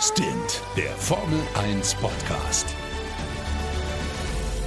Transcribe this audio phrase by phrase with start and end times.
[0.00, 2.66] Stint, der Formel 1 Podcast.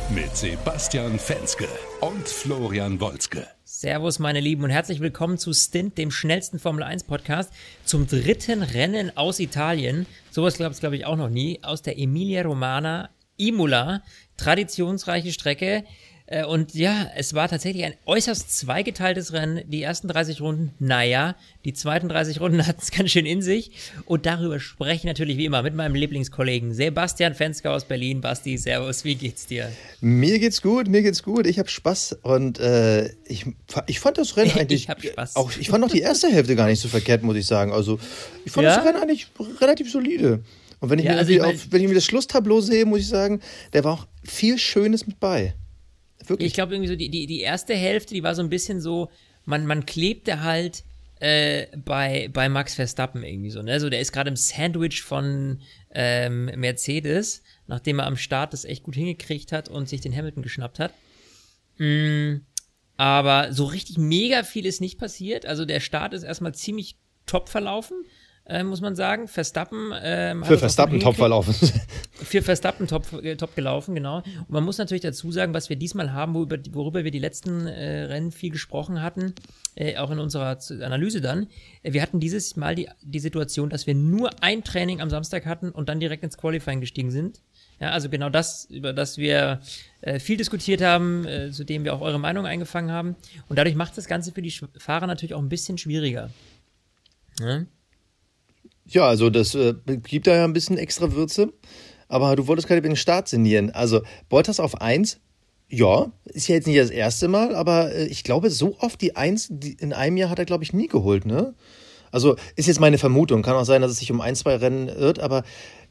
[0.09, 1.67] Mit Sebastian Fenske
[2.01, 3.45] und Florian Wolzke.
[3.63, 7.53] Servus, meine Lieben, und herzlich willkommen zu Stint, dem schnellsten Formel 1 Podcast,
[7.85, 10.07] zum dritten Rennen aus Italien.
[10.31, 11.59] Sowas gab es, glaube ich, auch noch nie.
[11.61, 14.01] Aus der Emilia Romana, Imola.
[14.35, 15.83] Traditionsreiche Strecke.
[16.31, 19.63] Äh, und ja, es war tatsächlich ein äußerst zweigeteiltes Rennen.
[19.67, 21.35] Die ersten 30 Runden, naja,
[21.65, 23.71] die zweiten 30 Runden hatten es ganz schön in sich.
[24.05, 28.21] Und darüber spreche ich natürlich wie immer mit meinem Lieblingskollegen Sebastian Fensker aus Berlin.
[28.21, 29.71] Basti, Servus, wie geht's dir?
[30.01, 31.47] Mir geht's gut, mir geht's gut.
[31.47, 33.45] Ich habe Spaß und äh, ich,
[33.87, 34.83] ich fand das Rennen eigentlich.
[34.83, 35.35] ich habe Spaß.
[35.35, 37.71] Auch, ich fand auch die erste Hälfte gar nicht so verkehrt, muss ich sagen.
[37.73, 37.97] Also,
[38.45, 38.75] ich fand Ja?
[38.75, 39.27] das Rennen eigentlich
[39.61, 40.43] relativ solide.
[40.79, 42.85] Und wenn ich, Ja, mir also ich mein- auf, wenn ich mir das Schlusstableau sehe,
[42.85, 45.55] muss ich sagen, da war auch viel Schönes mit bei.
[46.25, 46.47] Wirklich.
[46.47, 49.09] Ich glaube irgendwie so, die, die, die erste Hälfte, die war so ein bisschen so,
[49.45, 50.83] man, man klebte halt
[51.19, 53.79] äh, bei, bei Max Verstappen irgendwie so, ne?
[53.79, 55.61] So, der ist gerade im Sandwich von
[55.91, 60.43] ähm, Mercedes, nachdem er am Start das echt gut hingekriegt hat und sich den Hamilton
[60.43, 60.93] geschnappt hat.
[61.77, 62.37] Mm,
[62.97, 65.45] aber so richtig mega viel ist nicht passiert.
[65.45, 68.03] Also der Start ist erstmal ziemlich top verlaufen,
[68.49, 69.27] äh, muss man sagen.
[69.27, 71.53] Verstappen ähm, Für Verstappen top verlaufen.
[72.13, 74.17] Für Verstappen top, äh, top gelaufen, genau.
[74.17, 77.67] Und man muss natürlich dazu sagen, was wir diesmal haben, worüber, worüber wir die letzten
[77.67, 79.33] äh, Rennen viel gesprochen hatten,
[79.75, 81.47] äh, auch in unserer Analyse dann.
[81.83, 85.45] Äh, wir hatten dieses Mal die, die Situation, dass wir nur ein Training am Samstag
[85.45, 87.41] hatten und dann direkt ins Qualifying gestiegen sind.
[87.79, 89.61] Ja, also genau das, über das wir
[90.01, 93.15] äh, viel diskutiert haben, äh, zu dem wir auch eure Meinung eingefangen haben.
[93.47, 96.29] Und dadurch macht das Ganze für die Fahrer natürlich auch ein bisschen schwieriger.
[97.39, 97.63] Ja?
[98.89, 101.53] Ja, also das äh, gibt da ja ein bisschen extra Würze.
[102.07, 103.69] Aber du wolltest gerade über den Start sinnieren.
[103.69, 105.19] Also Bottas auf 1,
[105.69, 109.15] ja, ist ja jetzt nicht das erste Mal, aber äh, ich glaube, so oft die
[109.15, 111.53] 1 die in einem Jahr hat er, glaube ich, nie geholt, ne?
[112.11, 113.43] Also ist jetzt meine Vermutung.
[113.43, 115.43] Kann auch sein, dass es sich um ein, zwei Rennen irrt, aber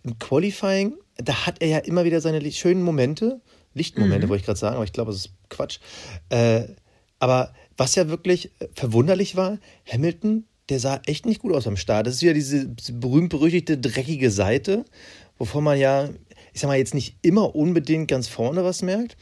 [0.02, 3.40] im Qualifying, da hat er ja immer wieder seine schönen Momente.
[3.74, 5.78] Lichtmomente, wollte ich gerade sagen, aber ich glaube, das ist Quatsch.
[6.30, 6.64] Äh,
[7.20, 11.76] aber was ja wirklich äh, verwunderlich war, Hamilton, der sah echt nicht gut aus am
[11.76, 12.06] Start.
[12.06, 14.84] Das ist wieder diese berühmt-berüchtigte dreckige Seite,
[15.38, 16.08] wovon man ja,
[16.52, 19.16] ich sag mal, jetzt nicht immer unbedingt ganz vorne was merkt.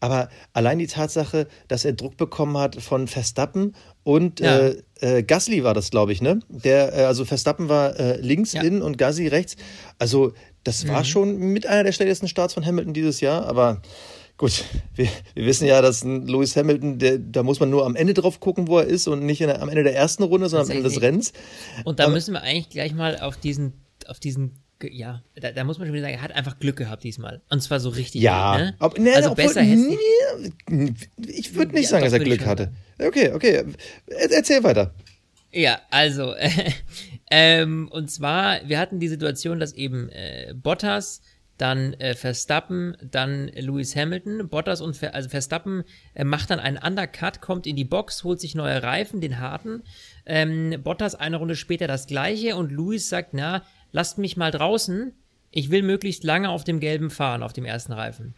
[0.00, 4.58] Aber allein die Tatsache, dass er Druck bekommen hat von Verstappen und Ja.
[4.68, 6.40] äh, äh, Gasly war das, glaube ich, ne?
[6.48, 8.62] Der, äh, also Verstappen war äh, links Ja.
[8.62, 9.54] innen und Gasly rechts.
[10.00, 10.32] Also,
[10.64, 13.80] das war schon mit einer der schnellsten Starts von Hamilton dieses Jahr, aber
[14.42, 14.64] gut,
[14.96, 18.12] wir, wir wissen ja, dass ein Lewis Hamilton, der, da muss man nur am Ende
[18.12, 20.76] drauf gucken, wo er ist und nicht der, am Ende der ersten Runde, sondern am
[20.78, 21.00] Ende des.
[21.00, 21.32] Rennens.
[21.84, 23.72] Und da Aber- müssen wir eigentlich gleich mal auf diesen,
[24.08, 27.04] auf diesen, ja, da, da muss man schon wieder sagen, er hat einfach Glück gehabt
[27.04, 27.40] diesmal.
[27.50, 28.20] Und zwar so richtig.
[28.20, 28.74] Ja, ne?
[28.80, 29.96] aber, ne, also obwohl, besser hätte
[31.24, 32.72] Ich würde nicht Ja, sagen, dass er Glück hatte.
[32.98, 33.62] Okay, okay.
[34.08, 34.92] Er- Erzähl weiter.
[35.52, 36.34] Ja, also,
[37.30, 41.20] ähm, und zwar, wir hatten die Situation, dass eben äh, Bottas,
[41.62, 45.84] dann äh, Verstappen, dann Lewis Hamilton, Bottas und Ver also Verstappen
[46.14, 49.84] äh, macht dann einen Undercut, kommt in die Box, holt sich neue Reifen, den harten.
[50.26, 53.62] Ähm, Bottas eine Runde später das gleiche und Lewis sagt, na,
[53.92, 55.12] lasst mich mal draußen,
[55.52, 58.34] ich will möglichst lange auf dem gelben fahren, auf dem ersten Reifen.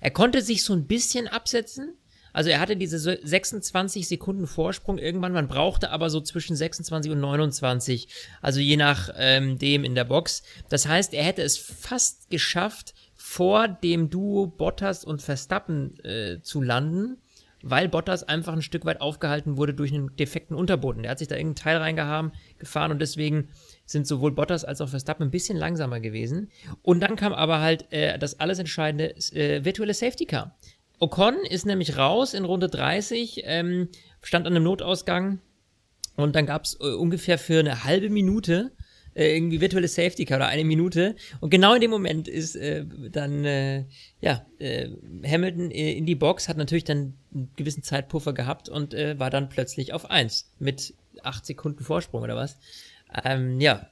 [0.00, 1.94] Er konnte sich so ein bisschen absetzen.
[2.32, 7.12] Also er hatte diese so 26 Sekunden Vorsprung irgendwann, man brauchte aber so zwischen 26
[7.12, 8.08] und 29,
[8.42, 10.42] also je nach ähm, dem in der Box.
[10.68, 16.62] Das heißt, er hätte es fast geschafft, vor dem Duo Bottas und Verstappen äh, zu
[16.62, 17.18] landen,
[17.62, 21.02] weil Bottas einfach ein Stück weit aufgehalten wurde durch einen defekten Unterboden.
[21.02, 23.48] Der hat sich da irgendein Teil reingehauen, gefahren und deswegen
[23.84, 26.50] sind sowohl Bottas als auch Verstappen ein bisschen langsamer gewesen.
[26.82, 30.56] Und dann kam aber halt äh, das alles entscheidende äh, virtuelle Safety Car.
[30.98, 33.88] Ocon ist nämlich raus in Runde 30, ähm,
[34.22, 35.40] stand an einem Notausgang
[36.16, 38.72] und dann gab's äh, ungefähr für eine halbe Minute
[39.18, 41.16] äh, irgendwie virtuelle Safety Car oder eine Minute.
[41.40, 43.84] Und genau in dem Moment ist äh, dann äh,
[44.20, 44.88] ja äh,
[45.26, 49.30] Hamilton äh, in die Box, hat natürlich dann einen gewissen Zeitpuffer gehabt und äh, war
[49.30, 52.58] dann plötzlich auf eins mit acht Sekunden Vorsprung oder was.
[53.24, 53.88] Ähm, ja,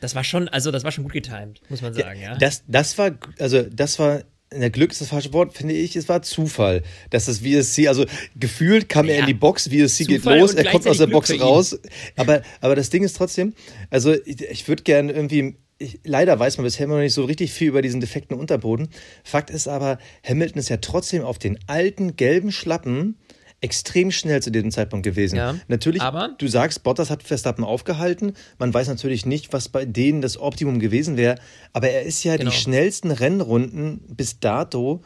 [0.00, 2.36] das war schon, also das war schon gut getimed, muss man sagen, ja.
[2.36, 4.22] Das, das war, also das war,
[4.52, 8.04] der Glück ist das falsche Wort, finde ich, es war Zufall, dass das VSC, also
[8.36, 9.20] gefühlt kam er Ja.
[9.20, 11.44] in die Box, VSC geht Zufall los, und er kommt aus der Box Glück ihn.
[11.46, 11.78] raus,
[12.16, 13.54] aber, aber das Ding ist trotzdem,
[13.90, 17.24] also ich, ich würde gerne irgendwie, ich, leider weiß man bisher immer noch nicht so
[17.24, 18.88] richtig viel über diesen defekten Unterboden.
[19.24, 19.98] Fakt ist aber,
[20.28, 23.16] Hamilton ist ja trotzdem auf den alten gelben Schlappen
[23.62, 25.36] extrem schnell zu diesem Zeitpunkt gewesen.
[25.36, 28.32] Ja, natürlich, aber- du sagst, Bottas hat Verstappen aufgehalten.
[28.58, 31.36] Man weiß natürlich nicht, was bei denen das Optimum gewesen wäre.
[31.72, 32.50] Aber er ist ja Genau.
[32.50, 35.02] die schnellsten Rennrunden bis dato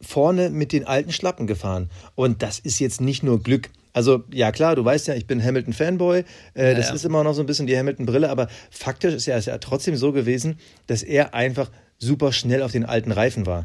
[0.00, 1.90] vorne mit den alten Schlappen gefahren.
[2.14, 3.70] Und das ist jetzt nicht nur Glück.
[3.94, 6.24] Also, ja klar, du weißt ja, ich bin Hamilton-Fanboy.
[6.54, 6.94] Äh, das ja.
[6.94, 9.96] ist immer noch so ein bisschen die Hamilton-Brille, aber faktisch ist ja, ist ja trotzdem
[9.96, 13.64] so gewesen, dass er einfach super schnell auf den alten Reifen war.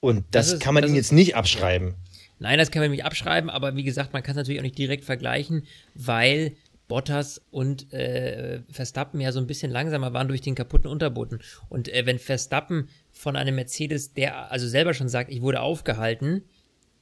[0.00, 1.94] Und das, Das ist- kann man ihm jetzt nicht abschreiben.
[2.40, 4.78] Nein, das kann man nicht abschreiben, aber wie gesagt, man kann es natürlich auch nicht
[4.78, 6.56] direkt vergleichen, weil
[6.88, 11.40] Bottas und äh, Verstappen ja so ein bisschen langsamer waren durch den kaputten Unterboden.
[11.68, 16.42] Und äh, wenn Verstappen von einem Mercedes, der also selber schon sagt, ich wurde aufgehalten,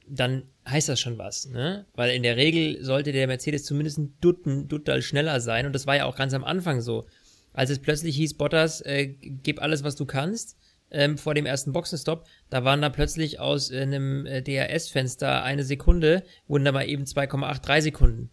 [0.07, 1.85] dann heißt das schon was, ne?
[1.95, 5.87] Weil in der Regel sollte der Mercedes zumindest ein Dutten, Duttal schneller sein und das
[5.87, 7.07] war ja auch ganz am Anfang so.
[7.53, 10.57] Als es plötzlich hieß, Bottas, äh, gib alles, was du kannst,
[10.91, 15.63] ähm, vor dem ersten Boxenstopp, da waren da plötzlich aus äh, einem äh, DRS-Fenster eine
[15.63, 18.29] Sekunde, wurden da mal eben 2,83 Sekunden.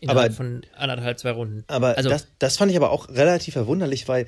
[0.00, 1.64] Innerhalb Aber- von anderthalb, zwei Runden.
[1.66, 4.26] Aber also, das, das fand ich aber auch relativ verwunderlich, weil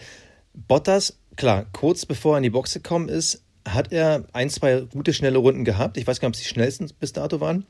[0.54, 5.12] Bottas, klar, kurz bevor er in die Box gekommen ist, hat er ein, zwei gute,
[5.12, 5.96] schnelle Runden gehabt.
[5.96, 7.66] Ich weiß gar nicht, ob es die schnellsten bis dato waren.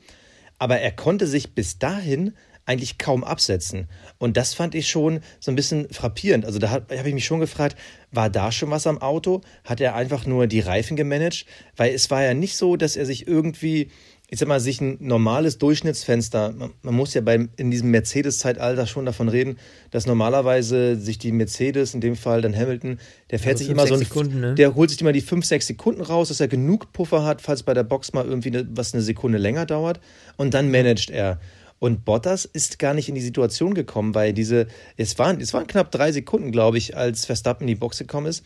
[0.57, 2.33] Aber er konnte sich bis dahin
[2.65, 3.87] eigentlich kaum absetzen.
[4.17, 6.45] Und das fand ich schon so ein bisschen frappierend.
[6.45, 7.75] Also da habe ich mich schon gefragt,
[8.11, 9.41] war da schon was am Auto?
[9.63, 11.45] Hat er einfach nur die Reifen gemanagt?
[11.75, 13.89] Weil es war ja nicht so, dass er sich irgendwie,
[14.29, 18.85] ich sag mal, sich ein normales Durchschnittsfenster, man, man muss ja beim, in diesem Mercedes-Zeitalter
[18.85, 19.57] schon davon reden,
[19.89, 22.99] dass normalerweise sich die Mercedes, in dem Fall dann Hamilton,
[23.31, 24.55] der fährt so sich immer so ein, Sekunden, ne?
[24.55, 27.63] der holt sich immer die 5, 6 Sekunden raus, dass er genug Puffer hat, falls
[27.63, 29.99] bei der Box mal irgendwie eine, was eine Sekunde länger dauert.
[30.37, 31.39] Und dann managt er.
[31.81, 34.67] Und Bottas ist gar nicht in die Situation gekommen, weil diese,
[34.97, 38.27] es waren, es waren knapp drei Sekunden, glaube ich, als Verstappen in die Box gekommen
[38.27, 38.45] ist.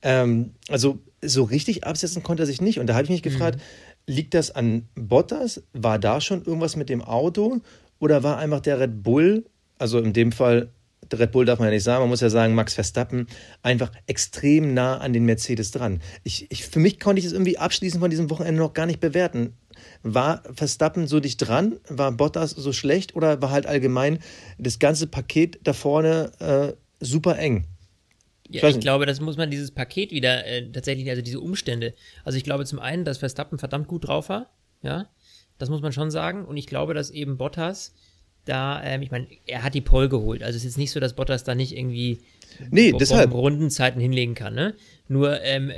[0.00, 2.80] Ähm, also so richtig absetzen konnte er sich nicht.
[2.80, 3.60] Und da habe ich mich gefragt,
[4.06, 5.62] liegt das an Bottas?
[5.74, 7.60] War da schon irgendwas mit dem Auto?
[7.98, 9.44] Oder war einfach der Red Bull,
[9.78, 10.70] also in dem Fall,
[11.12, 13.26] der Red Bull darf man ja nicht sagen, man muss ja sagen, Max Verstappen,
[13.62, 16.00] einfach extrem nah an den Mercedes dran.
[16.24, 19.00] Ich, ich, für mich konnte ich es irgendwie abschließend von diesem Wochenende noch gar nicht
[19.00, 19.52] bewerten.
[20.02, 21.78] War Verstappen so dicht dran?
[21.88, 23.14] War Bottas so schlecht?
[23.16, 24.18] Oder war halt allgemein
[24.58, 27.66] das ganze Paket da vorne äh, super eng?
[28.48, 31.94] Ja, ich glaube, das muss man dieses Paket wieder äh, tatsächlich, also diese Umstände.
[32.24, 34.50] Also ich glaube zum einen, dass Verstappen verdammt gut drauf war,
[34.82, 35.08] ja,
[35.58, 36.44] das muss man schon sagen.
[36.46, 37.94] Und ich glaube, dass eben Bottas
[38.46, 40.42] da, ähm, ich meine, er hat die Pole geholt.
[40.42, 42.18] Also es ist jetzt nicht so, dass Bottas da nicht irgendwie
[42.70, 43.32] Nee, deshalb.
[43.32, 44.74] Rundenzeiten hinlegen kann, ne?
[45.08, 45.72] Nur, ähm,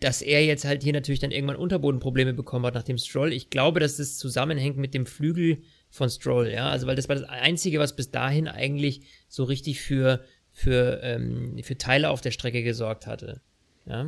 [0.00, 3.32] dass er jetzt halt hier natürlich dann irgendwann Unterbodenprobleme bekommen hat nach dem Stroll.
[3.32, 5.58] Ich glaube, dass das zusammenhängt mit dem Flügel
[5.90, 6.68] von Stroll, ja.
[6.68, 10.22] Also weil das war das Einzige, was bis dahin eigentlich so richtig für,
[10.52, 13.40] für, ähm, für Teile auf der Strecke gesorgt hatte.
[13.86, 14.06] Ja.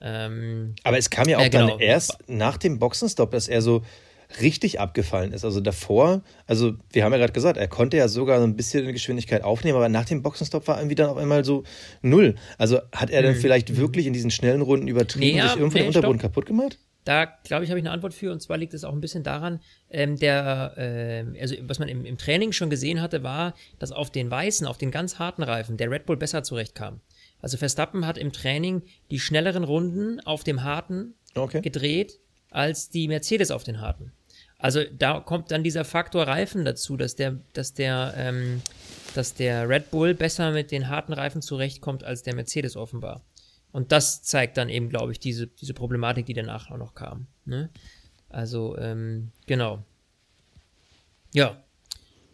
[0.00, 1.68] Ähm, Aber es kam ja auch Ja, genau.
[1.68, 3.82] dann erst nach dem Boxenstopp, dass er so
[4.40, 5.44] richtig abgefallen ist.
[5.44, 8.90] Also davor, also wir haben ja gerade gesagt, er konnte ja sogar so ein bisschen
[8.92, 11.64] Geschwindigkeit aufnehmen, aber nach dem Boxenstopp war irgendwie dann auf einmal so
[12.02, 12.34] null.
[12.58, 15.42] Also hat er dann vielleicht wirklich in diesen schnellen Runden übertrieben Mhm.
[15.42, 16.32] Nee, sich irgendwie nee, den Unterboden stopp.
[16.32, 16.78] kaputt gemacht?
[17.04, 18.30] Da, glaube ich, habe ich eine Antwort für.
[18.30, 22.04] Und zwar liegt es auch ein bisschen daran, ähm, der, ähm, also was man im,
[22.04, 25.76] im Training schon gesehen hatte, war, dass auf den weißen, auf den ganz harten Reifen
[25.76, 27.00] der Red Bull besser zurechtkam.
[27.40, 31.60] Also Verstappen hat im Training die schnelleren Runden auf dem harten Okay.
[31.60, 32.20] gedreht
[32.50, 34.12] als die Mercedes auf den harten.
[34.62, 38.62] Also da kommt dann dieser Faktor Reifen dazu, dass der, dass der, ähm,
[39.12, 43.24] dass der Red Bull besser mit den harten Reifen zurechtkommt als der Mercedes offenbar.
[43.72, 47.26] Und das zeigt dann eben, glaube ich, diese, diese Problematik, die danach auch noch kam.
[47.44, 47.70] Ne?
[48.28, 49.82] Also, ähm, genau.
[51.34, 51.60] Ja.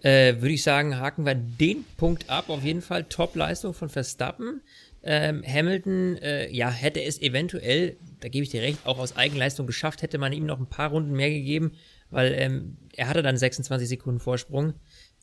[0.02, 2.50] Äh, Würde ich sagen, haken wir den Punkt ab.
[2.50, 4.60] Auf jeden Fall Top-Leistung von Verstappen.
[5.02, 9.66] Ähm, Hamilton, äh, ja, hätte es eventuell, da gebe ich dir recht, auch aus Eigenleistung
[9.66, 11.72] geschafft, hätte man ihm noch ein paar Runden mehr gegeben,
[12.10, 14.74] weil ähm, er hatte dann 26 Sekunden Vorsprung.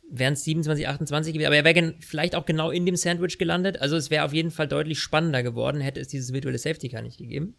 [0.10, 3.82] Wären es 27, 28 gewesen, aber er wäre vielleicht auch genau in dem Sandwich gelandet.
[3.82, 7.02] Also es wäre auf jeden Fall deutlich spannender geworden, hätte es dieses virtuelle Safety Car
[7.02, 7.56] nicht gegeben.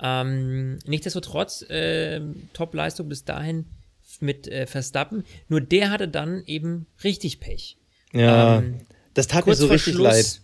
[0.00, 3.66] Ähm, nichtsdestotrotz, ähm, Top-Leistung bis dahin
[4.20, 5.24] mit äh, Verstappen.
[5.48, 7.78] Nur der hatte dann eben richtig Pech.
[8.12, 8.78] Ja, Ähm,
[9.14, 10.40] das tat mir so richtig Schluss, leid.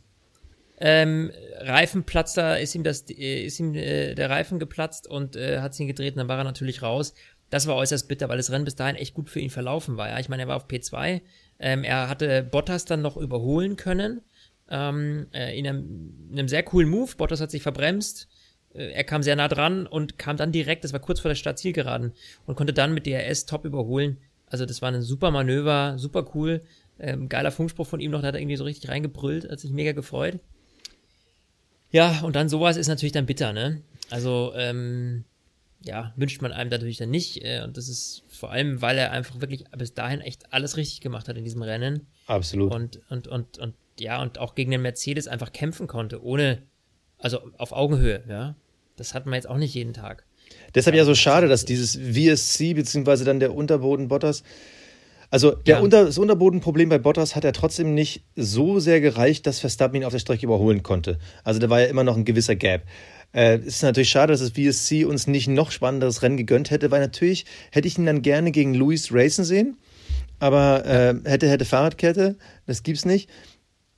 [0.80, 5.78] Ähm, Reifenplatzer ist ihm das, äh, ist ihm äh, der Reifen geplatzt und äh, hat
[5.80, 7.14] ihn gedreht und dann war er natürlich raus.
[7.50, 10.08] Das war äußerst bitter, weil das Rennen bis dahin echt gut für ihn verlaufen war.
[10.08, 11.22] Ja, ich meine, er war auf P2.
[11.58, 14.20] Ähm, er hatte Bottas dann noch überholen können.
[14.70, 17.16] Ähm, äh, in, einem, in einem sehr coolen Move.
[17.16, 18.28] Bottas hat sich verbremst.
[18.74, 21.36] Äh, er kam sehr nah dran und kam dann direkt, das war kurz vor der
[21.36, 22.12] Startzielgeraden,
[22.46, 24.18] und konnte dann mit DRS top überholen.
[24.46, 26.62] Also das war ein super Manöver, super cool.
[26.98, 29.70] Ähm, geiler Funkspruch von ihm noch, da hat er irgendwie so richtig reingebrüllt, hat sich
[29.70, 30.40] mega gefreut.
[31.90, 33.82] Ja, und dann sowas ist natürlich dann bitter, ne?
[34.10, 35.24] Also, ähm,
[35.80, 37.44] ja, wünscht man einem natürlich dann nicht.
[37.44, 41.00] Äh, und das ist vor allem, weil er einfach wirklich bis dahin echt alles richtig
[41.00, 42.06] gemacht hat in diesem Rennen.
[42.26, 42.74] Absolut.
[42.74, 46.62] Und, und, und, und ja, und auch gegen den Mercedes einfach kämpfen konnte, ohne,
[47.18, 48.56] also auf Augenhöhe, ja.
[48.96, 50.24] Das hat man jetzt auch nicht jeden Tag.
[50.74, 54.42] Deshalb ja so schade, dass dieses VSC beziehungsweise dann der Unterboden Bottas
[55.30, 55.82] Also der Ja.
[55.82, 60.04] Unter, das Unterbodenproblem bei Bottas hat ja trotzdem nicht so sehr gereicht, dass Verstappen ihn
[60.04, 61.18] auf der Strecke überholen konnte.
[61.44, 62.82] Also da war ja immer noch ein gewisser Gap.
[63.32, 66.90] Äh, es ist natürlich schade, dass das VSC uns nicht noch spannenderes Rennen gegönnt hätte,
[66.90, 69.76] weil natürlich hätte ich ihn dann gerne gegen Luis racen sehen.
[70.38, 73.28] Aber äh, hätte, hätte Fahrradkette, das gibt's nicht.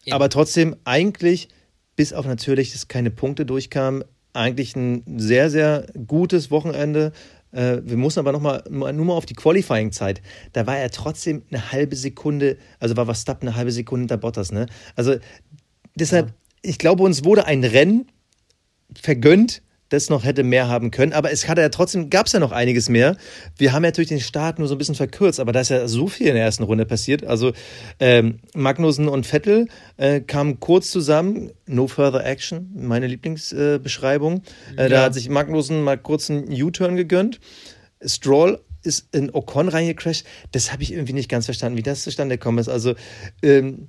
[0.05, 0.15] Eben.
[0.15, 1.49] Aber trotzdem eigentlich,
[1.97, 7.13] bis auf natürlich, dass keine Punkte durchkamen, eigentlich ein sehr, sehr gutes Wochenende.
[7.53, 10.23] Äh, wir mussten aber noch mal, nur mal auf die Qualifying-Zeit.
[10.53, 14.53] Da war er trotzdem eine halbe Sekunde, also war Verstappen eine halbe Sekunde hinter Bottas.
[14.53, 14.67] Ne?
[14.97, 15.17] Also
[15.95, 16.33] deshalb,
[16.63, 18.07] ich glaube, uns wurde ein Rennen
[19.01, 21.13] vergönnt, das noch hätte mehr haben können.
[21.13, 23.17] Aber es hatte ja trotzdem, gab es ja noch einiges mehr.
[23.59, 25.89] Wir haben ja natürlich den Start nur so ein bisschen verkürzt, aber da ist ja
[25.89, 27.25] so viel in der ersten Runde passiert.
[27.25, 27.53] Also
[27.99, 29.67] ähm, Magnussen und Vettel
[29.97, 31.51] äh, kamen kurz zusammen.
[31.67, 34.43] No further action, meine Lieblingsbeschreibung.
[34.77, 35.03] Äh, Da Ja.
[35.03, 37.41] hat sich Magnussen mal kurz einen U-Turn gegönnt.
[38.05, 40.25] Stroll ist in Ocon reingecrashed.
[40.53, 42.69] Das habe ich irgendwie nicht ganz verstanden, wie das zustande gekommen ist.
[42.69, 42.95] Also
[43.43, 43.89] ähm,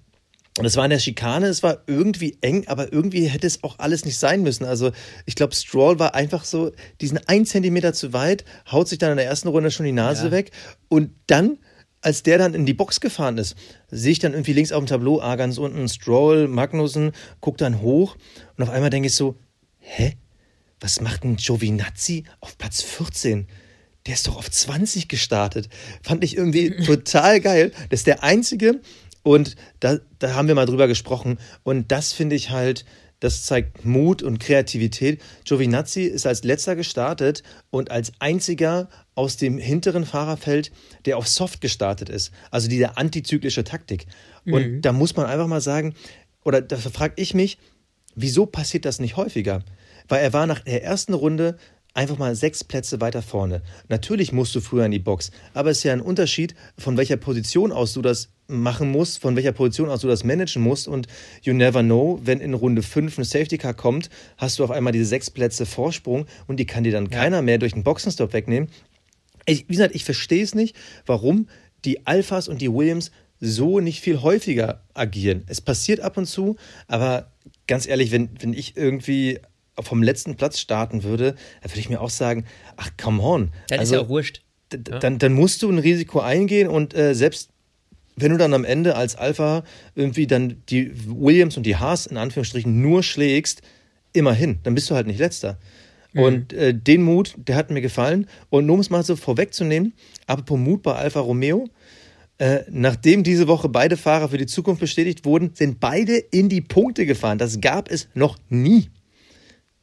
[0.57, 3.79] und es war in der Schikane, es war irgendwie eng, aber irgendwie hätte es auch
[3.79, 4.65] alles nicht sein müssen.
[4.65, 4.91] Also
[5.25, 9.17] ich glaube, Stroll war einfach so diesen ein Zentimeter zu weit, haut sich dann in
[9.17, 10.31] der ersten Runde schon die Nase Ja.
[10.31, 10.51] weg
[10.89, 11.57] und dann,
[12.01, 13.55] als der dann in die Box gefahren ist,
[13.89, 17.79] sehe ich dann irgendwie links auf dem Tableau, ah, ganz unten Stroll, Magnussen, guck dann
[17.81, 18.17] hoch
[18.57, 19.37] und auf einmal denke ich so,
[19.79, 20.15] hä?
[20.81, 23.47] Was macht ein Giovinazzi auf Platz 14?
[24.07, 25.69] Der ist doch auf 20 gestartet.
[26.01, 27.71] Fand ich irgendwie total geil.
[27.89, 28.81] Das ist der einzige,
[29.23, 31.37] und da, da haben wir mal drüber gesprochen.
[31.63, 32.85] Und das finde ich halt,
[33.19, 35.21] das zeigt Mut und Kreativität.
[35.45, 40.71] Giovinazzi ist als letzter gestartet und als einziger aus dem hinteren Fahrerfeld,
[41.05, 42.31] der auf Soft gestartet ist.
[42.49, 44.07] Also diese antizyklische Taktik.
[44.45, 45.93] Und da muss man einfach mal sagen,
[46.43, 47.59] oder da frage ich mich,
[48.15, 49.63] wieso passiert das nicht häufiger?
[50.07, 51.57] Weil er war nach der ersten Runde
[51.93, 53.61] einfach mal sechs Plätze weiter vorne.
[53.89, 57.17] Natürlich musst du früher in die Box, aber es ist ja ein Unterschied, von welcher
[57.17, 61.07] Position aus du das machen musst, von welcher Position aus du das managen musst und
[61.41, 64.93] you never know, wenn in Runde 5 ein Safety Car kommt, hast du auf einmal
[64.93, 68.69] diese sechs Plätze Vorsprung und die kann dir dann keiner mehr durch den Boxenstopp wegnehmen.
[69.45, 71.47] Ich, wie gesagt, ich verstehe es nicht, warum
[71.83, 75.43] die Alphas und die Williams so nicht viel häufiger agieren.
[75.47, 76.57] Es passiert ab und zu,
[76.87, 77.31] aber
[77.67, 79.39] ganz ehrlich, wenn, wenn ich irgendwie
[79.79, 82.45] vom letzten Platz starten würde, dann würde ich mir auch sagen,
[82.77, 83.51] ach, come on.
[83.69, 84.41] Dann Also, ist ja auch wurscht.
[84.73, 87.49] d- dann, dann musst du ein Risiko eingehen und äh, selbst
[88.17, 89.63] wenn du dann am Ende als Alpha
[89.95, 93.61] irgendwie dann die Williams und die Haas in Anführungsstrichen nur schlägst,
[94.13, 95.57] immerhin, dann bist du halt nicht letzter.
[96.13, 98.27] Und äh, den Mut, der hat mir gefallen.
[98.49, 99.93] Und nur um es mal so vorwegzunehmen,
[100.27, 101.69] apropos Mut bei Alfa Romeo,
[102.37, 106.59] äh, nachdem diese Woche beide Fahrer für die Zukunft bestätigt wurden, sind beide in die
[106.59, 107.37] Punkte gefahren.
[107.37, 108.89] Das gab es noch nie.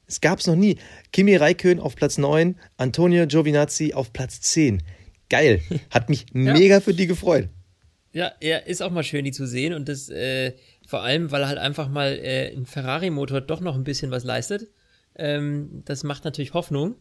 [0.09, 0.79] Es gab es noch nie.
[1.13, 4.83] Kimi Räikkönen auf Platz 9, Antonio Giovinazzi auf Platz 10.
[5.29, 5.61] Geil.
[5.91, 7.51] Hat mich mega für die gefreut.
[8.13, 10.55] Ja, ja, ist auch mal schön, die zu sehen und das äh,
[10.87, 14.69] vor allem, weil halt einfach mal äh, ein Ferrari-Motor doch noch ein bisschen was leistet.
[15.15, 16.97] Ähm, das macht natürlich Hoffnung.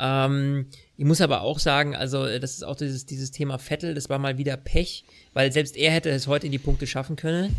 [0.00, 0.66] Ähm,
[0.96, 4.08] ich muss aber auch sagen, also äh, das ist auch dieses, dieses Thema Vettel, das
[4.08, 5.04] war mal wieder Pech,
[5.34, 7.54] weil selbst er hätte es heute in die Punkte schaffen können.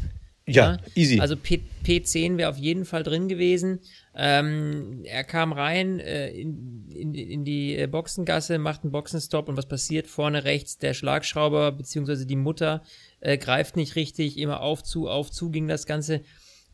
[0.48, 1.19] Ja, easy.
[1.19, 3.79] Also P P10 wäre auf jeden Fall drin gewesen.
[4.15, 9.57] Ähm, er kam rein äh, in, in, in die äh, Boxengasse, macht einen Boxenstopp und
[9.57, 10.07] was passiert?
[10.07, 12.83] Vorne rechts der Schlagschrauber beziehungsweise die Mutter
[13.19, 16.21] äh, greift nicht richtig, immer auf zu, auf zu ging das Ganze.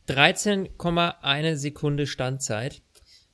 [0.08, 2.82] 13,1 Sekunde Standzeit.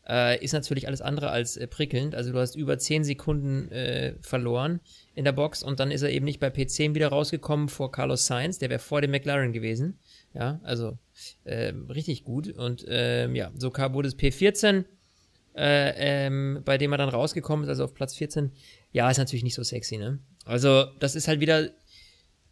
[0.06, 2.14] Äh, ist natürlich alles andere als äh, prickelnd.
[2.14, 4.80] Also du hast über 10 Sekunden äh, verloren
[5.14, 8.26] in der Box und dann ist er eben nicht bei P10 wieder rausgekommen vor Carlos
[8.26, 9.98] Sainz, der wäre vor dem McLaren gewesen.
[10.34, 10.98] Ja, also
[11.46, 12.48] ähm, richtig gut.
[12.48, 14.84] Und ähm, ja, so kam wurde es P14,
[15.56, 18.50] äh, ähm, bei dem er dann rausgekommen ist, also auf Platz 14.
[18.92, 20.18] Ja, ist natürlich nicht so sexy, ne?
[20.44, 21.70] Also, das ist halt wieder.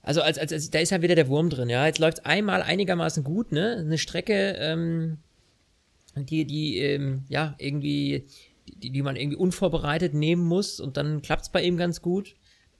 [0.01, 1.87] Also, als, als, als da ist halt wieder der Wurm drin, ja.
[1.87, 3.79] Jetzt läuft einmal einigermaßen gut, ne?
[3.79, 5.19] Eine Strecke, ähm,
[6.17, 8.27] die, die, ähm, ja, irgendwie,
[8.67, 12.35] die, die man irgendwie unvorbereitet nehmen muss und dann klappt's bei ihm ganz gut.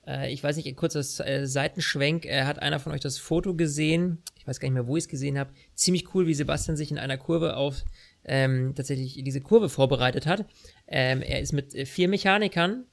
[0.07, 2.25] Äh, ich weiß nicht, ein kurzer äh, Seitenschwenk.
[2.25, 4.19] Äh, hat einer von euch das Foto gesehen?
[4.37, 5.51] Ich weiß gar nicht mehr, wo ich es gesehen habe.
[5.75, 7.83] Ziemlich cool, wie Sebastian sich in einer Kurve auf
[8.25, 10.45] ähm, tatsächlich diese Kurve vorbereitet hat.
[10.87, 12.85] Ähm, er ist mit vier Mechanikern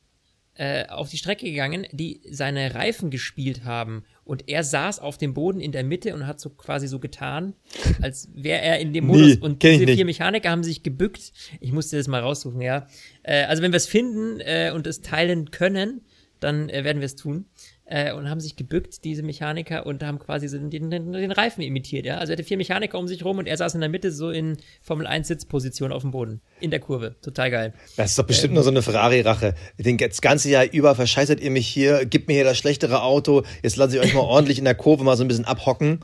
[0.55, 4.05] äh, auf die Strecke gegangen, die seine Reifen gespielt haben.
[4.25, 7.55] Und er saß auf dem Boden in der Mitte und hat so quasi so getan,
[8.03, 9.37] als wäre er in dem Modus.
[9.37, 11.33] Und kenn ich diese vier Mechaniker haben sich gebückt.
[11.61, 12.87] Ich musste das mal raussuchen, ja.
[13.23, 16.03] Äh, also wenn wir es finden äh, und es teilen können,
[16.41, 17.47] dann äh, werden wir es tun.
[17.91, 21.61] äh, und haben sich gebückt, diese Mechaniker, und haben quasi so den, den, den Reifen
[21.63, 22.19] imitiert, ja.
[22.19, 24.31] Also er hatte vier Mechaniker um sich rum und er saß in der Mitte so
[24.31, 26.41] in Formel 1 Sitzposition auf dem Boden.
[26.61, 27.17] In der Kurve.
[27.21, 27.75] Total geil.
[27.97, 29.55] Das ist doch bestimmt ähm, nur so eine Ferrari-Rache.
[29.77, 33.77] Das ganze Jahr über verscheißert ihr mich hier, gebt mir hier das schlechtere Auto, jetzt
[33.77, 36.01] lasse ich euch mal ordentlich in der Kurve mal so ein bisschen abhocken.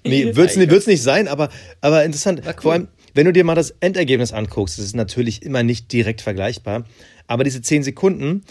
[0.04, 2.42] Nee, wird's, wird's nicht sein, aber, aber interessant.
[2.46, 2.54] Cool.
[2.62, 6.20] Vor allem, wenn du dir mal das Endergebnis anguckst, das ist natürlich immer nicht direkt
[6.22, 6.84] vergleichbar,
[7.26, 8.44] aber diese 10 Sekunden,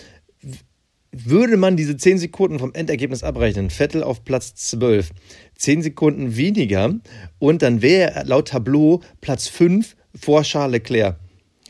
[1.24, 5.12] würde man diese 10 Sekunden vom Endergebnis abrechnen, Vettel auf Platz 12,
[5.56, 6.94] 10 Sekunden weniger
[7.40, 11.18] und dann wäre er laut Tableau Platz 5 vor Charles Leclerc.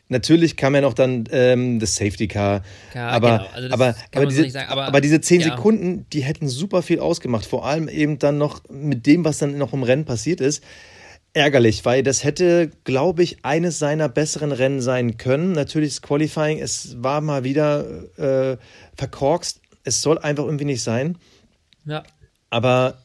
[0.07, 2.61] Natürlich kam ja noch dann ähm, das Safety Car,
[2.93, 3.49] ja, aber, genau.
[3.53, 5.47] also aber, aber, diese, aber, diese 10 ja.
[5.47, 9.57] Sekunden, die hätten super viel ausgemacht, vor allem eben dann noch mit dem, was dann
[9.57, 10.63] noch im Rennen passiert ist
[11.35, 15.51] ärgerlich, weil das hätte, glaube ich, eines seiner besseren Rennen sein können.
[15.51, 17.85] Natürlich das Qualifying, es war mal wieder
[18.17, 18.57] äh,
[18.95, 19.61] verkorkst.
[19.83, 21.17] Es soll einfach irgendwie nicht sein.
[21.85, 22.03] Ja.
[22.49, 22.97] Aber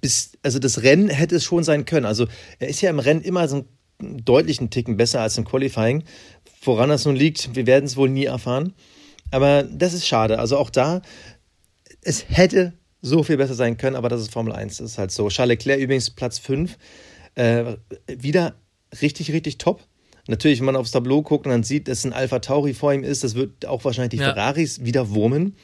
[0.00, 2.04] bis, also das Rennen hätte es schon sein können.
[2.04, 2.26] Also
[2.58, 3.64] er ist ja im Rennen immer so
[4.00, 6.04] einen deutlichen Ticken besser als im Qualifying.
[6.62, 8.74] Woran das nun liegt, wir werden es wohl nie erfahren.
[9.30, 10.38] Aber das ist schade.
[10.38, 11.00] Also auch da,
[12.02, 14.76] es hätte so viel besser sein können, aber das ist Formel 1.
[14.76, 15.28] Das ist halt so.
[15.28, 16.76] Charles Leclerc übrigens Platz 5
[17.38, 17.76] äh,
[18.06, 18.56] wieder
[19.00, 19.82] richtig, richtig top.
[20.26, 23.04] Natürlich, wenn man aufs Tableau guckt und dann sieht, dass ein Alpha Tauri vor ihm
[23.04, 24.34] ist, das wird auch wahrscheinlich die ja.
[24.34, 25.56] Ferraris wieder wurmen.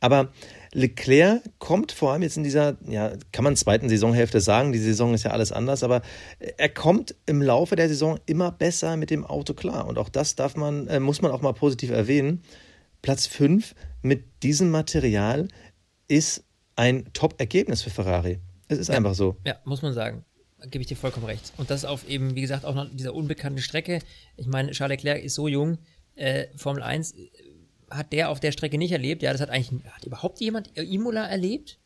[0.00, 0.32] Aber
[0.72, 5.12] Leclerc kommt vor allem jetzt in dieser, ja, kann man zweiten Saisonhälfte sagen, die Saison
[5.12, 6.02] ist ja alles anders, aber
[6.38, 9.86] er kommt im Laufe der Saison immer besser mit dem Auto klar.
[9.86, 12.42] Und auch das darf man, äh, muss man auch mal positiv erwähnen.
[13.02, 15.48] Platz 5 mit diesem Material
[16.06, 16.44] ist
[16.76, 18.38] ein Top-Ergebnis für Ferrari.
[18.68, 18.94] Es ist ja.
[18.94, 19.36] einfach so.
[19.44, 20.24] Ja, muss man sagen
[20.66, 21.52] gebe ich dir vollkommen recht.
[21.56, 24.00] Und das auf eben, wie gesagt, auch noch dieser unbekannten Strecke.
[24.36, 25.78] Ich meine, Charles Leclerc ist so jung,
[26.14, 27.30] äh, Formel 1 äh,
[27.90, 29.22] hat der auf der Strecke nicht erlebt.
[29.22, 31.78] Ja, das hat eigentlich, hat überhaupt jemand Imola erlebt?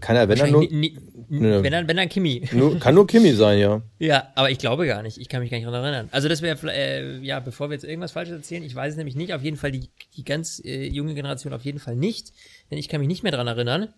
[0.00, 0.68] Keiner, wenn dann nur.
[0.70, 2.46] Ne, wenn dann, wenn dann Kimi.
[2.52, 3.80] Nur, kann nur Kimi sein, ja.
[3.98, 5.16] Ja, aber ich glaube gar nicht.
[5.16, 6.08] Ich kann mich gar nicht daran erinnern.
[6.12, 9.16] Also, das wäre, äh, ja, bevor wir jetzt irgendwas Falsches erzählen, ich weiß es nämlich
[9.16, 9.32] nicht.
[9.32, 12.32] Auf jeden Fall die, die ganz äh, junge Generation auf jeden Fall nicht.
[12.70, 13.88] Denn ich kann mich nicht mehr daran erinnern.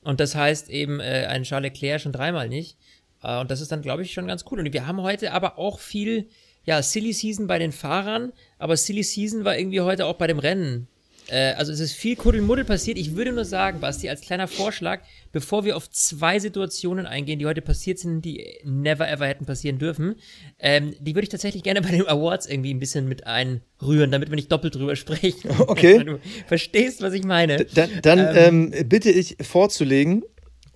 [0.00, 2.78] Und das heißt eben, äh, ein Charles Leclerc schon dreimal nicht.
[3.26, 4.60] Äh, und das ist dann, glaube ich, schon ganz cool.
[4.60, 6.28] Und wir haben heute aber auch viel,
[6.64, 10.38] ja, Silly Season bei den Fahrern, aber Silly Season war irgendwie heute auch bei dem
[10.38, 10.88] Rennen.
[11.28, 12.98] Äh, also es ist viel Kuddelmuddel passiert.
[12.98, 15.00] Ich würde nur sagen, Basti, als kleiner Vorschlag,
[15.32, 19.78] bevor wir auf zwei Situationen eingehen, die heute passiert sind, die never ever hätten passieren
[19.78, 20.14] dürfen,
[20.60, 24.30] ähm, die würde ich tatsächlich gerne bei den Awards irgendwie ein bisschen mit einrühren, damit
[24.30, 25.50] wir nicht doppelt drüber sprechen.
[25.58, 26.04] Okay.
[26.04, 27.64] du verstehst, was ich meine.
[27.74, 30.22] Dann, dann ähm, ähm, bitte ich vorzulegen,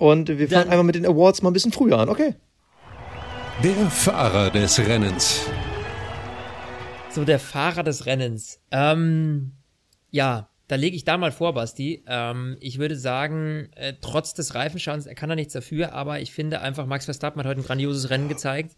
[0.00, 2.34] und wir fangen Dann einfach mit den Awards mal ein bisschen früher an, okay?
[3.62, 5.46] Der Fahrer des Rennens.
[7.10, 8.60] So, der Fahrer des Rennens.
[8.70, 9.52] Ähm,
[10.10, 12.02] ja, da lege ich da mal vor, Basti.
[12.06, 16.32] Ähm, ich würde sagen, äh, trotz des Reifenschadens, er kann da nichts dafür, aber ich
[16.32, 18.76] finde einfach, Max Verstappen hat heute ein grandioses Rennen gezeigt.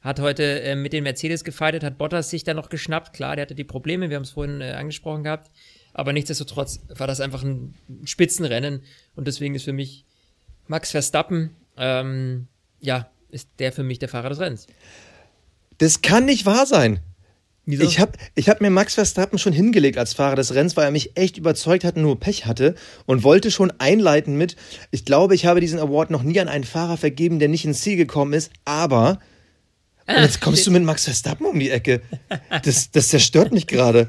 [0.00, 3.12] Hat heute äh, mit den Mercedes gefeitet, hat Bottas sich da noch geschnappt.
[3.12, 5.50] Klar, der hatte die Probleme, wir haben es vorhin äh, angesprochen gehabt.
[5.92, 10.06] Aber nichtsdestotrotz war das einfach ein Spitzenrennen und deswegen ist für mich
[10.72, 12.46] Max Verstappen, ähm,
[12.80, 14.66] ja, ist der für mich der Fahrer des Rennens.
[15.76, 17.00] Das kann nicht wahr sein.
[17.66, 17.84] Wieso?
[17.84, 20.90] Ich habe ich hab mir Max Verstappen schon hingelegt als Fahrer des Rennens, weil er
[20.90, 24.56] mich echt überzeugt hat und nur Pech hatte und wollte schon einleiten mit,
[24.90, 27.82] ich glaube, ich habe diesen Award noch nie an einen Fahrer vergeben, der nicht ins
[27.82, 29.20] Ziel gekommen ist, aber
[30.06, 32.00] und jetzt kommst du mit Max Verstappen um die Ecke.
[32.64, 34.08] Das, das zerstört mich gerade.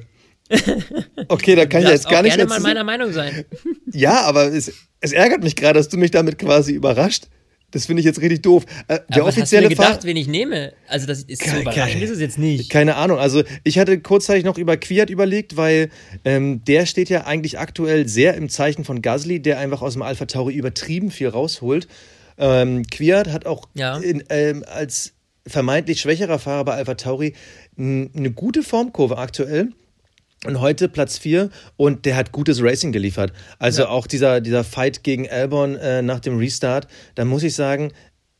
[1.27, 3.45] Okay, da kann ich jetzt gar nicht gerne mal meiner Meinung sein.
[3.95, 7.25] Ja, aber es, es ärgert mich gerade, dass du mich damit quasi überrascht.
[7.73, 8.65] Das finde ich jetzt richtig doof.
[8.87, 10.73] Äh, der Aber offizielle hast du gedacht, Fahr wen ich nehme?
[10.87, 12.69] Also das ist so überraschend ist es jetzt nicht.
[12.71, 13.17] Keine Ahnung.
[13.17, 15.89] Also ich hatte kurzzeitig noch über Quiert überlegt, weil
[16.23, 20.03] ähm, der steht ja eigentlich aktuell sehr im Zeichen von Gasly, der einfach aus dem
[20.03, 21.87] Alpha Tauri übertrieben viel rausholt.
[22.37, 23.97] Ähm, Quiert hat auch ja.
[23.97, 25.13] in, ähm, als
[25.45, 27.33] vermeintlich schwächerer Fahrer bei Alpha Tauri
[27.77, 29.69] eine gute Formkurve aktuell.
[30.45, 33.31] Und heute Platz 4 und der hat gutes Racing geliefert.
[33.59, 33.89] Also ja.
[33.89, 37.93] auch dieser, dieser Fight gegen Albon äh, nach dem Restart, da muss ich sagen,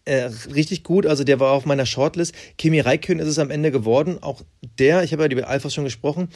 [0.06, 1.06] äh, richtig gut.
[1.06, 2.36] Also der war auf meiner Shortlist.
[2.58, 4.22] Kimi Räikkönen ist es am Ende geworden.
[4.22, 4.42] Auch
[4.80, 6.28] der, ich habe ja die Alphas schon gesprochen,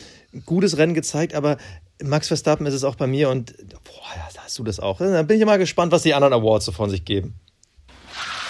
[0.45, 1.57] gutes Rennen gezeigt, aber
[2.01, 4.99] Max Verstappen ist es auch bei mir und boah, da hast du das auch.
[4.99, 7.33] Da bin ich mal gespannt, was die anderen Awards so von sich geben.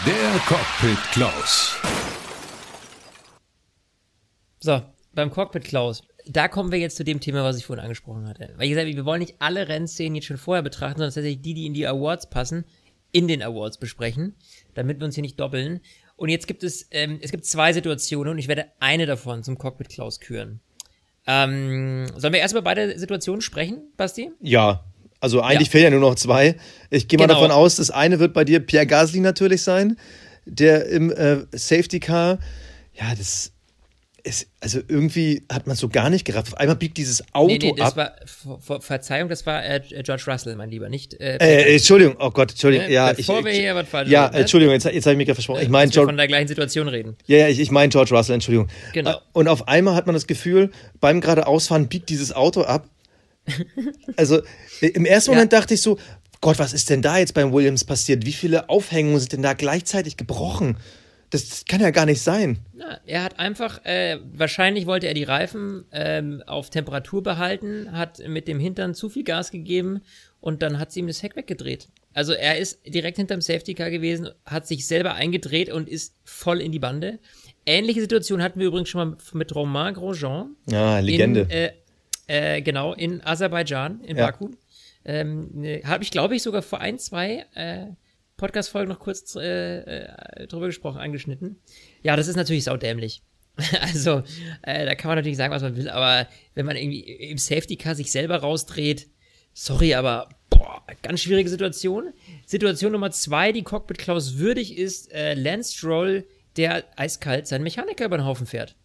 [0.05, 1.77] Der Cockpit Klaus.
[4.59, 4.81] So,
[5.13, 8.53] beim Cockpit Klaus da kommen wir jetzt zu dem Thema, was ich vorhin angesprochen hatte.
[8.57, 11.53] Weil ich gesagt wir wollen nicht alle Rennszenen jetzt schon vorher betrachten, sondern tatsächlich die,
[11.53, 12.65] die in die Awards passen,
[13.11, 14.35] in den Awards besprechen,
[14.73, 15.79] damit wir uns hier nicht doppeln.
[16.15, 19.57] Und jetzt gibt es, ähm, es gibt zwei Situationen und ich werde eine davon zum
[19.57, 20.59] Cockpit Klaus küren.
[21.25, 24.31] Ähm, sollen wir erst über beide Situationen sprechen, Basti?
[24.41, 24.83] Ja,
[25.19, 25.71] Also eigentlich Ja.
[25.71, 26.57] fehlen ja nur noch zwei.
[26.91, 27.39] Ich gehe mal Genau.
[27.39, 29.97] davon aus, das eine wird bei dir Pierre Gasly natürlich sein,
[30.45, 32.37] der im äh, Safety Car,
[32.93, 33.51] ja, das
[34.27, 36.53] ist, also irgendwie hat man so gar nicht gerafft.
[36.53, 37.97] Auf einmal biegt dieses Auto Nee, nee, das ab.
[37.97, 42.15] war, Ver- Ver- Verzeihung, das war äh, George Russell, mein Lieber, nicht äh, äh, Entschuldigung,
[42.19, 42.89] oh Gott, Entschuldigung.
[42.89, 44.37] Ja, Bevor ich, wir hier was falsch ja, ne?
[44.37, 45.61] Entschuldigung, jetzt, jetzt habe ich mich gerade versprochen.
[45.63, 47.15] Ich meine George, von der gleichen Situation reden.
[47.25, 48.67] ja, ja, ich, ich meine George Russell, Entschuldigung.
[48.93, 49.11] Genau.
[49.11, 52.87] Äh, Und auf einmal hat man das Gefühl, beim geradeausfahren biegt dieses Auto ab.
[54.17, 54.41] Also
[54.81, 55.35] äh, im ersten Ja.
[55.37, 55.97] Moment dachte ich so,
[56.41, 58.25] Gott, was ist denn da jetzt beim Williams passiert?
[58.25, 60.77] Wie viele Aufhängungen sind denn da gleichzeitig gebrochen?
[61.29, 62.59] Das, kann ja gar nicht sein.
[62.73, 68.25] Na, er hat einfach, äh, wahrscheinlich wollte er die Reifen ähm, auf Temperatur behalten, hat
[68.27, 70.01] mit dem Hintern zu viel Gas gegeben
[70.39, 71.89] und dann hat sie ihm das Heck weggedreht.
[72.13, 76.61] Also er ist direkt hinterm Safety Car gewesen, hat sich selber eingedreht und ist voll
[76.61, 77.19] in die Bande.
[77.65, 80.55] Ähnliche Situation hatten wir übrigens schon mal mit Romain Grosjean.
[80.69, 81.41] Ja, Legende.
[81.41, 81.71] In, äh,
[82.27, 84.27] äh, genau, in Aserbaidschan, in Ja.
[84.27, 84.51] Baku.
[85.03, 87.45] Ähm, ne, Habe ich, glaube ich, sogar vor ein, zwei
[88.37, 91.59] Podcast-Folgen noch kurz äh, äh, drüber gesprochen, angeschnitten.
[92.03, 93.23] Ja, das ist natürlich saudämlich.
[93.81, 94.23] also,
[94.61, 97.95] äh, da kann man natürlich sagen, was man will, aber wenn man irgendwie im Safety-Car
[97.95, 99.07] sich selber rausdreht,
[99.53, 102.13] sorry, aber boah, ganz schwierige Situation.
[102.45, 108.05] Situation Nummer zwei, die Cockpit Klaus würdig ist, äh, Lance Stroll, der eiskalt seinen Mechaniker
[108.05, 108.75] über den Haufen fährt.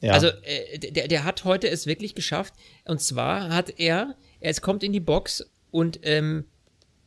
[0.00, 0.12] ja.
[0.12, 2.54] Also äh, der, der hat heute es wirklich geschafft.
[2.84, 6.46] Und zwar hat er, er es kommt in die Box und ähm,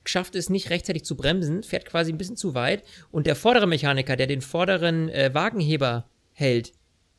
[0.05, 2.83] schafft es nicht rechtzeitig zu bremsen, fährt quasi ein bisschen zu weit.
[3.11, 6.73] Und der vordere Mechaniker, der den vorderen äh, Wagenheber hält,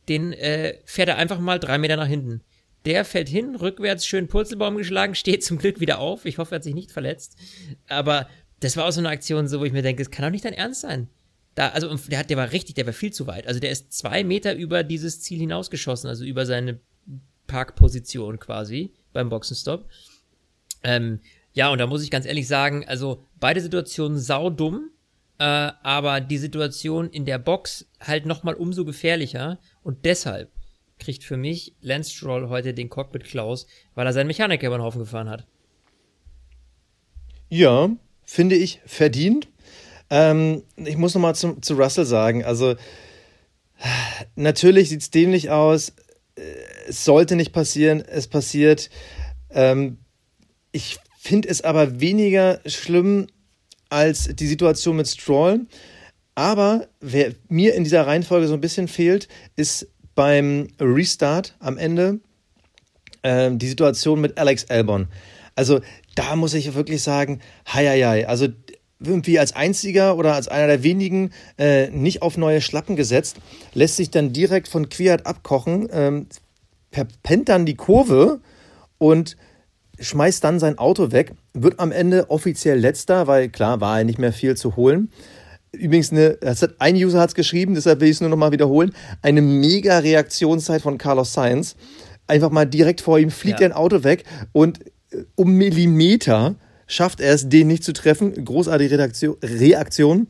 [0.09, 2.43] den äh, fährt er einfach mal drei Meter nach hinten.
[2.85, 6.25] Der fällt hin, rückwärts schön Purzelbaum geschlagen, steht zum Glück wieder auf.
[6.25, 7.37] Ich hoffe, er hat sich nicht verletzt.
[7.89, 8.29] Aber
[8.61, 10.45] das war auch so eine Aktion, so wo ich mir denke, das kann doch nicht
[10.45, 11.09] dein Ernst sein.
[11.55, 13.47] Da, also der hat, der war richtig, der war viel zu weit.
[13.47, 16.81] Also der ist zwei Meter über dieses Ziel hinausgeschossen, also über seine
[17.47, 19.89] Parkposition quasi beim Boxenstopp.
[20.83, 21.21] Ähm,
[21.55, 24.91] ja, und da muss ich ganz ehrlich sagen, also beide Situationen saudumm,
[25.39, 30.51] äh, aber die Situation in der Box halt nochmal umso gefährlicher und deshalb
[30.99, 34.83] kriegt für mich Lance Stroll heute den Cockpit Klaus, weil er seinen Mechaniker über den
[34.83, 35.47] Haufen gefahren hat.
[37.49, 37.91] Ja,
[38.25, 39.49] finde ich verdient.
[40.11, 42.75] Ähm, ich muss nochmal zu, zu Russell sagen, also
[44.35, 45.93] natürlich sieht es dämlich aus.
[46.89, 48.91] Es sollte nicht passieren, es passiert.
[49.51, 49.99] Ähm,
[50.73, 53.29] ich finde es aber weniger schlimm
[53.89, 55.67] als die Situation mit Stroll.
[56.35, 62.21] Aber wer mir in dieser Reihenfolge so ein bisschen fehlt, ist beim Restart am Ende
[63.23, 65.09] ähm, die Situation mit Alex Albon.
[65.55, 65.81] Also
[66.15, 67.41] da muss ich wirklich sagen,
[67.73, 68.29] hei, hei, hei.
[68.29, 68.49] Also
[69.01, 73.37] irgendwie als einziger oder als einer der wenigen äh, nicht auf neue Schlappen gesetzt,
[73.73, 76.27] lässt sich dann direkt von Quiert abkochen, ähm,
[76.93, 78.41] verpennt dann die Kurve
[78.99, 79.37] und
[80.05, 84.19] schmeißt dann sein Auto weg, wird am Ende offiziell letzter, weil klar war er nicht
[84.19, 85.11] mehr viel zu holen.
[85.73, 88.53] Übrigens, eine, das hat, ein User hat es geschrieben, deshalb will ich es nur nochmal
[88.53, 88.95] wiederholen.
[89.23, 91.75] Eine mega Reaktionszeit von Carlos Sainz.
[92.27, 93.67] Einfach mal direkt vor ihm fliegt Ja.
[93.67, 96.55] ein Auto weg und äh, um Millimeter
[96.87, 98.45] schafft er es, den nicht zu treffen.
[98.45, 100.29] Großartige Redaktion, Reaktion.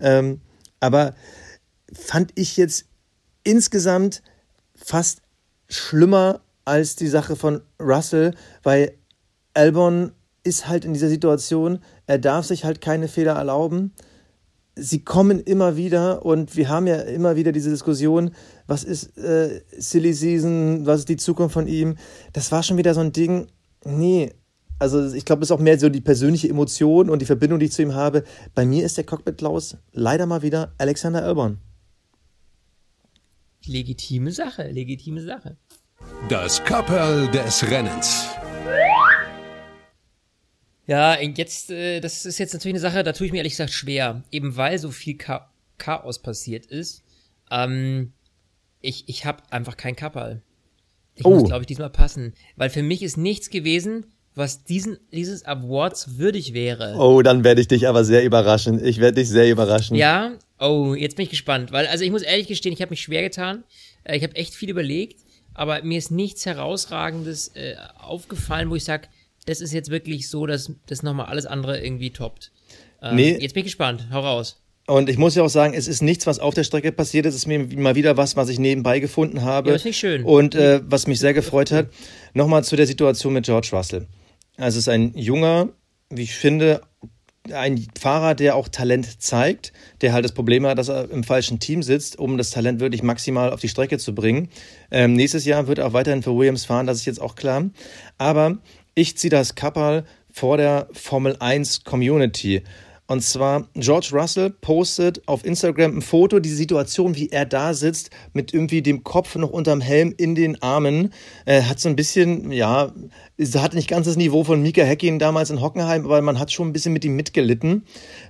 [0.00, 0.40] Ähm,
[0.80, 1.14] aber
[1.92, 2.86] fand ich jetzt
[3.44, 4.22] insgesamt
[4.74, 5.22] fast
[5.68, 8.92] schlimmer als die Sache von Russell, weil
[9.56, 10.12] Albon
[10.44, 13.92] ist halt in dieser Situation, er darf sich halt keine Fehler erlauben.
[14.76, 18.32] Sie kommen immer wieder und wir haben ja immer wieder diese Diskussion,
[18.66, 21.96] was ist äh, Silly Season, was ist die Zukunft von ihm?
[22.34, 23.46] Das war schon wieder so ein Ding,
[23.84, 24.32] nee,
[24.78, 27.66] also ich glaube, es ist auch mehr so die persönliche Emotion und die Verbindung, die
[27.66, 28.22] ich zu ihm habe.
[28.54, 31.58] Bei mir ist der Cockpit Klaus leider mal wieder Alexander Albon.
[33.64, 35.56] Legitime Sache, legitime Sache.
[36.28, 38.28] Das Kapperl des Rennens.
[40.86, 43.72] Ja, jetzt, äh, das ist jetzt natürlich eine Sache, da tue ich mir ehrlich gesagt
[43.72, 47.02] schwer, eben weil so viel Cha Chaos passiert ist.
[47.50, 48.12] Ähm,
[48.80, 50.42] ich ich habe einfach kein Kapperl.
[51.14, 51.30] Ich Oh.
[51.30, 56.18] muss, glaube ich, diesmal passen, weil für mich ist nichts gewesen, was diesen dieses Awards
[56.18, 56.94] würdig wäre.
[56.98, 58.82] Oh, dann werde ich dich aber sehr überraschen.
[58.84, 59.96] Ich werde dich sehr überraschen.
[59.96, 63.00] Ja, oh, jetzt bin ich gespannt, weil also ich muss ehrlich gestehen, ich habe mich
[63.02, 63.64] schwer getan.
[64.04, 65.20] Äh, ich habe echt viel überlegt,
[65.54, 69.08] aber mir ist nichts herausragendes äh, aufgefallen, wo ich sage,
[69.46, 72.52] das ist jetzt wirklich so, dass das nochmal alles andere irgendwie toppt.
[73.02, 73.38] Ähm, Nee.
[73.40, 74.08] Jetzt bin ich gespannt.
[74.12, 74.60] Hau raus.
[74.88, 77.34] Und ich muss ja auch sagen, es ist nichts, was auf der Strecke passiert ist.
[77.34, 79.68] Es ist mir mal wieder was, was ich nebenbei gefunden habe.
[79.68, 80.24] Ja, das finde ich schön.
[80.24, 81.88] Und äh, was mich sehr gefreut hat.
[82.34, 84.06] Nochmal zu der Situation mit George Russell.
[84.56, 85.70] Also es ist ein junger,
[86.10, 86.82] wie ich finde,
[87.52, 91.58] ein Fahrer, der auch Talent zeigt, der halt das Problem hat, dass er im falschen
[91.58, 94.48] Team sitzt, um das Talent wirklich maximal auf die Strecke zu bringen.
[94.90, 97.70] Ähm, nächstes Jahr wird er auch weiterhin für Williams fahren, das ist jetzt auch klar.
[98.18, 98.58] Aber
[98.98, 102.62] Ich ziehe das Kapperl vor der Formel 1 Community.
[103.08, 108.10] Und zwar, George Russell postet auf Instagram ein Foto, die Situation, wie er da sitzt,
[108.32, 111.12] mit irgendwie dem Kopf noch unterm Helm in den Armen.
[111.44, 112.92] Er hat so ein bisschen, ja,
[113.54, 116.68] hat nicht ganz das Niveau von Mika Häkkinen damals in Hockenheim, aber man hat schon
[116.68, 117.84] ein bisschen mit ihm mitgelitten.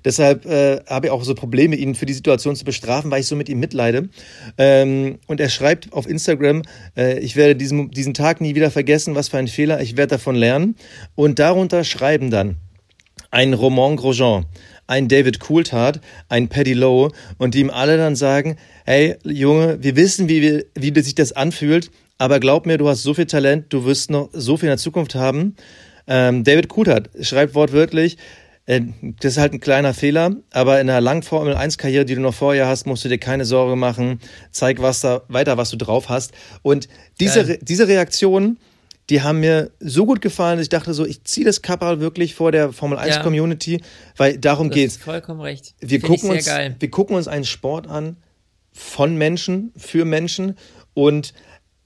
[0.05, 3.27] Deshalb äh, habe ich auch so Probleme, ihn für die Situation zu bestrafen, weil ich
[3.27, 4.11] so mit ihm mitleide.
[4.59, 6.63] Ähm, und er schreibt auf Instagram,
[6.97, 10.17] äh, ich werde diesen, diesen Tag nie wieder vergessen, was für ein Fehler, ich werde
[10.17, 10.77] davon lernen.
[11.15, 12.57] Und darunter schreiben dann,
[13.31, 14.47] ein Roman Grosjean,
[14.87, 19.97] ein David Coulthard, ein Paddy Lowe und die ihm alle dann sagen, hey Junge, wir
[19.97, 23.67] wissen, wie, wir, wie sich das anfühlt, aber glaub mir, du hast so viel Talent,
[23.71, 25.57] du wirst noch so viel in der Zukunft haben.
[26.07, 28.17] Ähm, David Coulthard schreibt wortwörtlich,
[28.67, 28.81] äh,
[29.21, 32.21] das ist halt ein kleiner Fehler, aber in einer langen Formel 1 Karriere, die du
[32.21, 34.21] noch vorher hast, musst du dir keine Sorge machen.
[34.51, 36.33] Zeig was da weiter, was du drauf hast.
[36.63, 36.89] Und
[37.21, 38.59] diese, Re diese Reaktion,
[39.11, 42.35] die haben mir so gut gefallen, dass ich dachte so, ich ziehe das Kapperl wirklich
[42.35, 43.23] vor der Formel 1 ja.
[43.23, 43.81] Community,
[44.17, 44.97] weil darum das geht's.
[44.97, 45.75] Vollkommen recht.
[45.81, 46.75] Wir gucken uns, geil.
[46.79, 48.17] wir gucken uns einen Sport an
[48.73, 50.57] von Menschen, für Menschen
[50.95, 51.35] und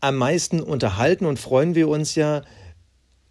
[0.00, 2.42] am meisten unterhalten und freuen wir uns ja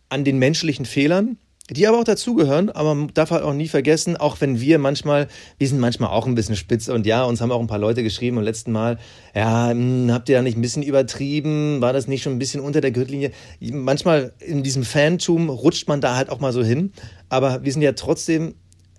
[0.07, 1.37] an den menschlichen Fehlern
[1.69, 5.27] die aber auch dazugehören, aber man darf halt auch nie vergessen, auch wenn wir manchmal,
[5.57, 8.03] wir sind manchmal auch ein bisschen spitz und ja, uns haben auch ein paar Leute
[8.03, 8.97] geschrieben und letzten Mal,
[9.35, 12.61] ja, hm, habt ihr da nicht ein bisschen übertrieben, war das nicht schon ein bisschen
[12.61, 13.31] unter der Gürtellinie?
[13.59, 16.91] Manchmal in diesem Fantum rutscht man da halt auch mal so hin,
[17.29, 18.55] aber wir sind ja trotzdem,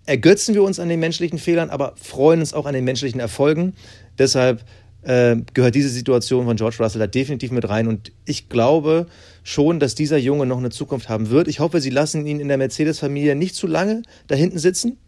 [0.07, 3.75] ergötzen wir uns an den menschlichen Fehlern, aber freuen uns auch an den menschlichen Erfolgen.
[4.19, 4.65] Deshalb
[5.03, 7.89] äh, gehört diese Situation von George Russell da definitiv mit rein.
[7.89, 9.07] Und ich glaube
[9.43, 11.49] schon, dass dieser Junge noch eine Zukunft haben wird.
[11.49, 14.99] Ich hoffe, sie lassen ihn in der Mercedes-Familie nicht zu lange da hinten sitzen,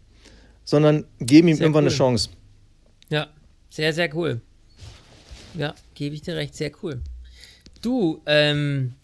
[0.65, 1.91] sondern geben ihm sehr irgendwann cool.
[1.91, 2.31] eine Chance.
[3.11, 3.29] Ja,
[3.71, 4.41] sehr, sehr cool.
[5.55, 7.01] Ja, gebe ich dir recht, sehr cool.
[7.83, 8.95] Du, ähm,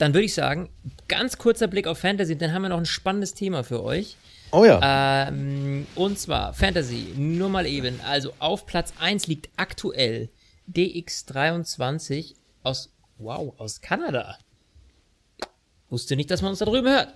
[0.00, 0.70] dann würde ich sagen,
[1.08, 4.16] ganz kurzer Blick auf Fantasy, dann haben wir noch ein spannendes Thema für euch.
[4.50, 5.28] Oh ja.
[5.28, 8.00] Ähm, und zwar Fantasy, nur mal eben.
[8.06, 10.30] Also auf Platz 1 liegt aktuell
[10.72, 14.38] DX23 aus, wow, aus Kanada.
[15.90, 17.12] Wusste nicht, dass man uns da drüben hört.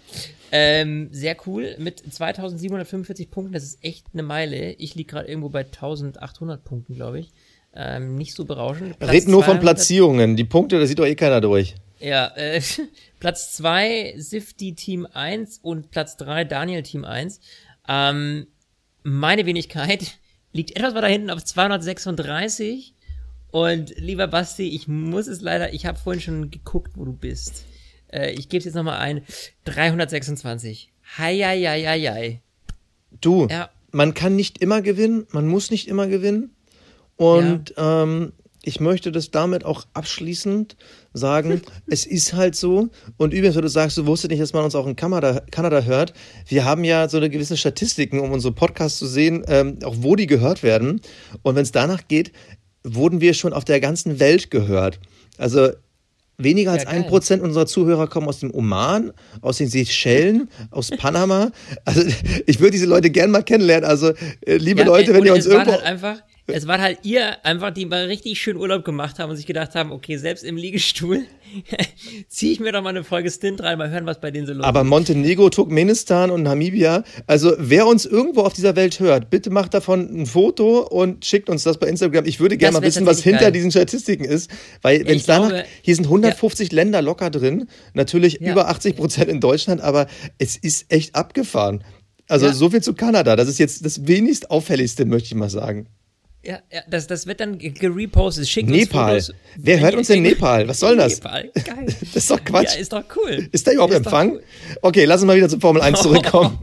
[0.52, 4.72] Ähm, sehr cool, mit 2745 Punkten, das ist echt eine Meile.
[4.72, 7.30] Ich liege gerade irgendwo bei 1800 Punkten, glaube ich.
[7.74, 8.98] Ähm, nicht so berauschend.
[8.98, 10.36] Platz Red nur von Platzierungen.
[10.36, 11.74] Die Punkte, da sieht doch eh keiner durch.
[12.04, 12.60] Ja, äh,
[13.18, 17.40] Platz 2 Sifty Team 1 und Platz 3 Daniel Team 1.
[17.88, 18.46] Ähm,
[19.02, 20.18] meine Wenigkeit
[20.52, 22.94] liegt etwas weiter hinten auf 236.
[23.50, 27.64] Und lieber Basti, ich muss es leider, ich habe vorhin schon geguckt, wo du bist.
[28.12, 29.22] Äh, ich gebe es jetzt nochmal ein.
[29.64, 30.92] 326.
[31.16, 32.42] Hei, hei, hei, hei, hei.
[33.18, 33.70] Du, ja.
[33.92, 36.54] man kann nicht immer gewinnen, man muss nicht immer gewinnen.
[37.16, 38.02] Und ja.
[38.02, 38.32] ähm,
[38.66, 40.76] ich möchte das damit auch abschließend
[41.12, 42.88] sagen, es ist halt so.
[43.16, 45.82] Und übrigens, wenn du sagst, du wusstest nicht, dass man uns auch in Kanada, Kanada
[45.82, 46.12] hört,
[46.48, 50.16] wir haben ja so eine gewisse Statistiken, um unsere Podcasts zu sehen, ähm, auch wo
[50.16, 51.00] die gehört werden.
[51.42, 52.32] Und wenn es danach geht,
[52.82, 55.00] wurden wir schon auf der ganzen Welt gehört.
[55.38, 55.70] Also
[56.36, 60.90] Weniger als ein ja, Prozent unserer Zuhörer kommen aus dem Oman, aus den Seychellen, aus
[60.90, 61.52] Panama.
[61.84, 62.02] Also
[62.46, 63.88] ich würde diese Leute gern mal kennenlernen.
[63.88, 67.44] Also äh, liebe ja, Leute, wenn ihr uns irgendwo halt einfach es war halt ihr
[67.44, 70.56] einfach, die mal richtig schön Urlaub gemacht haben und sich gedacht haben, okay, selbst im
[70.56, 71.24] Liegestuhl
[72.28, 74.52] ziehe ich mir doch mal eine Folge Stint rein, mal hören, was bei denen so
[74.52, 74.66] los ist.
[74.66, 79.72] Aber Montenegro, Turkmenistan und Namibia, also wer uns irgendwo auf dieser Welt hört, bitte macht
[79.72, 82.26] davon ein Foto und schickt uns das bei Instagram.
[82.26, 83.52] Ich würde gerne mal wissen, was hinter geil.
[83.52, 84.50] diesen Statistiken ist,
[84.82, 86.76] weil wenn es danach, hier sind 150 ja.
[86.76, 88.52] Länder locker drin, natürlich ja.
[88.52, 91.82] über 80 Prozent in Deutschland, aber es ist echt abgefahren.
[92.28, 92.52] Also ja.
[92.52, 93.36] so viel zu Kanada.
[93.36, 95.88] Das ist jetzt das wenigst auffälligste, möchte ich mal sagen.
[96.44, 98.48] Ja, ja das, das wird dann gerepostet.
[98.48, 99.14] Schickt Nepal.
[99.14, 99.40] Uns Fotos.
[99.56, 100.68] Wer hört uns in Nepal?
[100.68, 101.16] Was soll das?
[101.16, 101.86] Nepal, geil.
[102.14, 102.74] Das ist doch Quatsch.
[102.74, 103.48] Ja, ist doch cool.
[103.50, 104.32] Ist da überhaupt ist Empfang?
[104.32, 104.42] Cool.
[104.82, 106.58] Okay, lass uns mal wieder zur Formel 1 zurückkommen.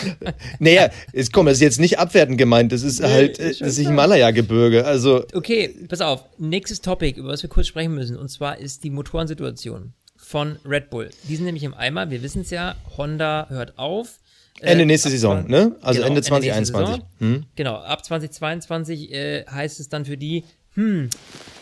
[0.58, 2.72] naja, ist, komm, das ist jetzt nicht abwertend gemeint.
[2.72, 4.84] Das ist nee, halt das ist Himalaya-Gebirge.
[4.84, 5.24] Also.
[5.32, 6.24] Okay, pass auf.
[6.38, 8.16] Nächstes Topic, über was wir kurz sprechen müssen.
[8.16, 11.10] Und zwar ist die Motorensituation von Red Bull.
[11.28, 12.10] Die sind nämlich im Eimer.
[12.10, 12.76] Wir wissen es ja.
[12.96, 14.18] Honda hört auf.
[14.62, 15.76] Ende äh, nächste Saison, ne?
[15.82, 16.94] Also genau, Ende 2021.
[16.94, 17.46] Ende hm?
[17.56, 20.44] Genau, ab 2022 äh, heißt es dann für die,
[20.74, 21.10] hm,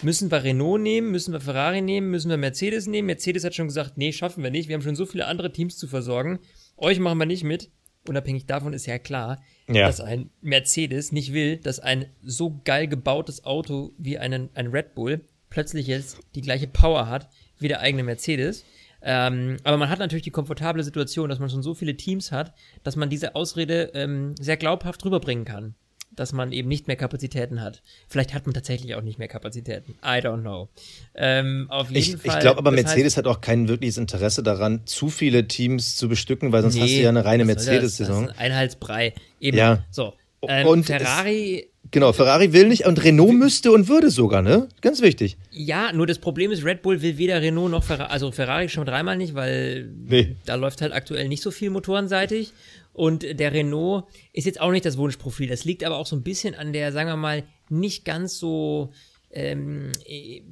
[0.02, 3.06] müssen wir Renault nehmen, müssen wir Ferrari nehmen, müssen wir Mercedes nehmen.
[3.06, 4.68] Mercedes hat schon gesagt, nee, schaffen wir nicht.
[4.68, 6.38] Wir haben schon so viele andere Teams zu versorgen.
[6.76, 7.70] Euch machen wir nicht mit.
[8.08, 9.86] Unabhängig davon ist ja klar, ja.
[9.86, 14.94] dass ein Mercedes nicht will, dass ein so geil gebautes Auto wie einen, ein Red
[14.94, 18.64] Bull plötzlich jetzt die gleiche Power hat wie der eigene Mercedes.
[19.02, 22.52] Ähm, aber man hat natürlich die komfortable Situation, dass man schon so viele Teams hat,
[22.82, 25.74] dass man diese Ausrede ähm, sehr glaubhaft rüberbringen kann.
[26.16, 27.82] dass man eben nicht mehr Kapazitäten hat.
[28.08, 29.92] Vielleicht hat man tatsächlich auch nicht mehr Kapazitäten.
[30.02, 30.68] I don't know.
[31.14, 32.36] Ähm, auf jeden ich Fall.
[32.36, 36.08] ich glaube aber, Mercedes heißt, hat auch kein wirkliches Interesse daran, zu viele Teams zu
[36.08, 37.44] bestücken, weil sonst nee, hast du ja eine reine?
[37.44, 38.28] Mercedes-Saison.
[38.30, 39.14] Ein Einheitsbrei.
[39.38, 39.56] Eben.
[39.56, 39.84] Ja.
[39.90, 40.14] So.
[40.48, 44.68] Ähm, Und Ferrari Genau, Ferrari will nicht und Renault müsste und würde sogar, ne?
[44.80, 45.36] Ganz wichtig.
[45.50, 48.86] Ja, nur das Problem ist, Red Bull will weder Renault noch Ferrari, also Ferrari schon
[48.86, 50.36] dreimal nicht, weil Nee.
[50.46, 52.52] da läuft halt aktuell nicht so viel motorenseitig.
[52.92, 55.48] Und der Renault ist jetzt auch nicht das Wunschprofil.
[55.48, 58.92] Das liegt aber auch so ein bisschen an der, sagen wir mal, nicht ganz so
[59.32, 60.42] ähm, äh,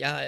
[0.00, 0.18] ja,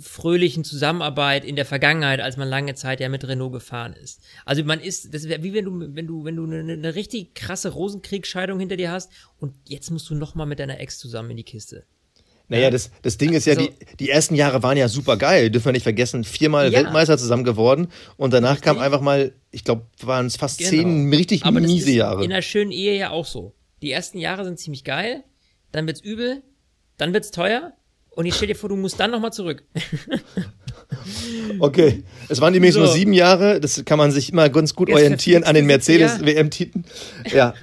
[0.00, 4.20] fröhlichen Zusammenarbeit in der Vergangenheit, als man lange Zeit ja mit Renault gefahren ist.
[4.44, 7.34] Also man ist, das wäre wie wenn du, wenn du, wenn du eine, eine richtig
[7.34, 11.30] krasse Rosenkriegsscheidung hinter dir hast und jetzt musst du noch mal mit deiner Ex zusammen
[11.32, 11.84] in die Kiste.
[12.48, 15.50] Naja, das, das Ding ist ja, Also- die, die ersten Jahre waren ja super geil.
[15.50, 16.78] Dürfen wir nicht vergessen, viermal Ja.
[16.78, 20.70] Weltmeister zusammen geworden und danach kam einfach mal, ich glaube, waren es fast Genau.
[20.70, 22.24] zehn richtig Aber miese Jahre.
[22.24, 23.52] in einer schönen Ehe ja auch so.
[23.82, 25.24] Die ersten Jahre sind ziemlich geil,
[25.72, 26.42] dann wird's übel,
[26.98, 27.72] dann wird's teuer
[28.16, 29.62] und jetzt stell dir vor, du musst dann nochmal zurück.
[31.58, 32.80] Okay, es waren nämlich So.
[32.80, 33.60] nur sieben Jahre.
[33.60, 36.84] Das kann man sich immer ganz gut Das orientieren an den Mercedes-WM-Titeln.
[37.32, 37.54] Ja,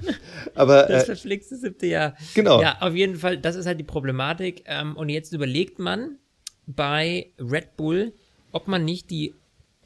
[0.55, 2.15] aber Das äh, verflixte siebte Jahr.
[2.33, 2.61] Genau.
[2.61, 4.63] Ja, auf jeden Fall, das ist halt die Problematik.
[4.65, 6.17] Ähm, und jetzt überlegt man
[6.65, 8.13] bei Red Bull,
[8.51, 9.33] ob man nicht die,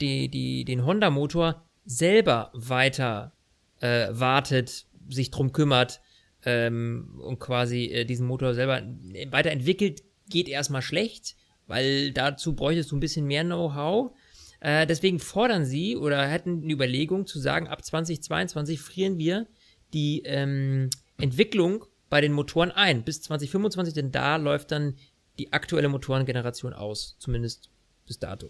[0.01, 3.33] die, die, den Honda-Motor selber weiter
[3.81, 6.01] äh, wartet, sich drum kümmert
[6.43, 8.81] ähm, und quasi äh, diesen Motor selber
[9.29, 11.35] weiterentwickelt, geht erstmal schlecht,
[11.67, 14.11] weil dazu bräuchtest du ein bisschen mehr Know-how.
[14.59, 19.47] Äh, deswegen fordern sie oder hätten eine Überlegung zu sagen, ab 2022 frieren wir
[19.93, 24.95] die ähm, Entwicklung bei den Motoren ein bis 2025, denn da läuft dann
[25.37, 27.69] die aktuelle Motorengeneration aus, zumindest
[28.05, 28.49] bis dato.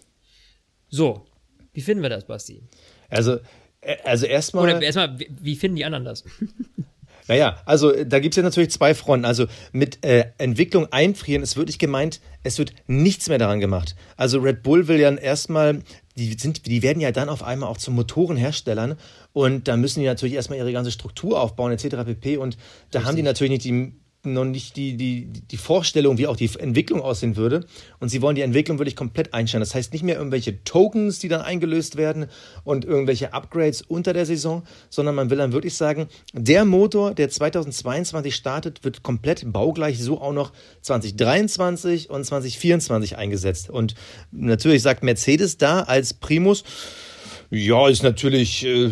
[0.88, 1.26] So,
[1.72, 2.62] wie finden wir das, Basti?
[3.10, 3.38] also,
[3.80, 4.64] äh, also erstmal.
[4.64, 6.24] Oder erstmal, wie, wie finden die anderen das?
[7.28, 9.24] Naja, also äh, da gibt's ja natürlich zwei Fronten.
[9.24, 13.94] Also mit äh, Entwicklung einfrieren ist wirklich gemeint, es wird nichts mehr daran gemacht.
[14.16, 15.82] Also Red Bull will ja erstmal,
[16.16, 18.96] die, sind, die werden ja dann auf einmal auch zu Motorenherstellern
[19.32, 22.04] und da müssen die natürlich erstmal ihre ganze Struktur aufbauen etc.
[22.04, 22.38] pp.
[22.38, 22.56] Und
[22.90, 23.92] da haben die natürlich nicht die
[24.24, 27.66] noch nicht die, die, die Vorstellung, wie auch die Entwicklung aussehen würde.
[28.00, 29.60] Und sie wollen die Entwicklung wirklich komplett einstellen.
[29.60, 32.26] Das heißt nicht mehr irgendwelche Tokens, die dann eingelöst werden
[32.64, 37.30] und irgendwelche Upgrades unter der Saison, sondern man will dann wirklich sagen, der Motor, der
[37.30, 40.52] 2022 startet, wird komplett baugleich so auch noch
[40.82, 43.70] 2023 und 2024 eingesetzt.
[43.70, 43.94] Und
[44.32, 46.64] natürlich sagt Mercedes da als Primus,
[47.50, 48.90] ja, ist natürlich, äh,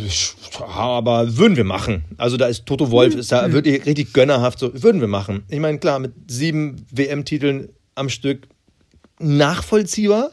[0.61, 2.05] aber würden wir machen.
[2.17, 5.45] Also da ist Toto Wolf, ist da wirklich richtig gönnerhaft, so würden wir machen.
[5.49, 8.49] Ich meine, klar, mit sieben WM-Titeln am Stück
[9.19, 10.31] nachvollziehbar.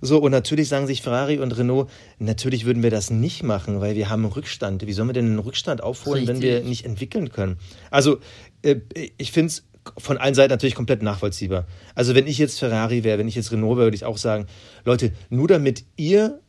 [0.00, 3.94] So, und natürlich sagen sich Ferrari und Renault, natürlich würden wir das nicht machen, weil
[3.94, 4.86] wir haben Rückstand.
[4.86, 6.68] Wie sollen wir denn einen Rückstand aufholen, wenn wir Richtig.
[6.68, 7.58] nicht entwickeln können?
[7.90, 8.18] Also,
[8.62, 8.76] äh,
[9.18, 9.64] ich finde es
[9.98, 11.66] von allen Seiten natürlich komplett nachvollziehbar.
[11.94, 14.46] Also, wenn ich jetzt Ferrari wäre, wenn ich jetzt Renault wäre, würde ich auch sagen,
[14.84, 16.40] Leute, nur damit ihr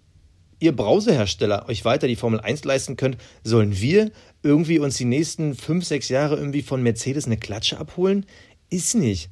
[0.59, 4.11] ihr Browserhersteller euch weiter die Formel 1 leisten könnt, sollen wir
[4.43, 8.25] irgendwie uns die nächsten fünf, sechs Jahre irgendwie von Mercedes eine Klatsche abholen?
[8.69, 9.29] Ist nicht.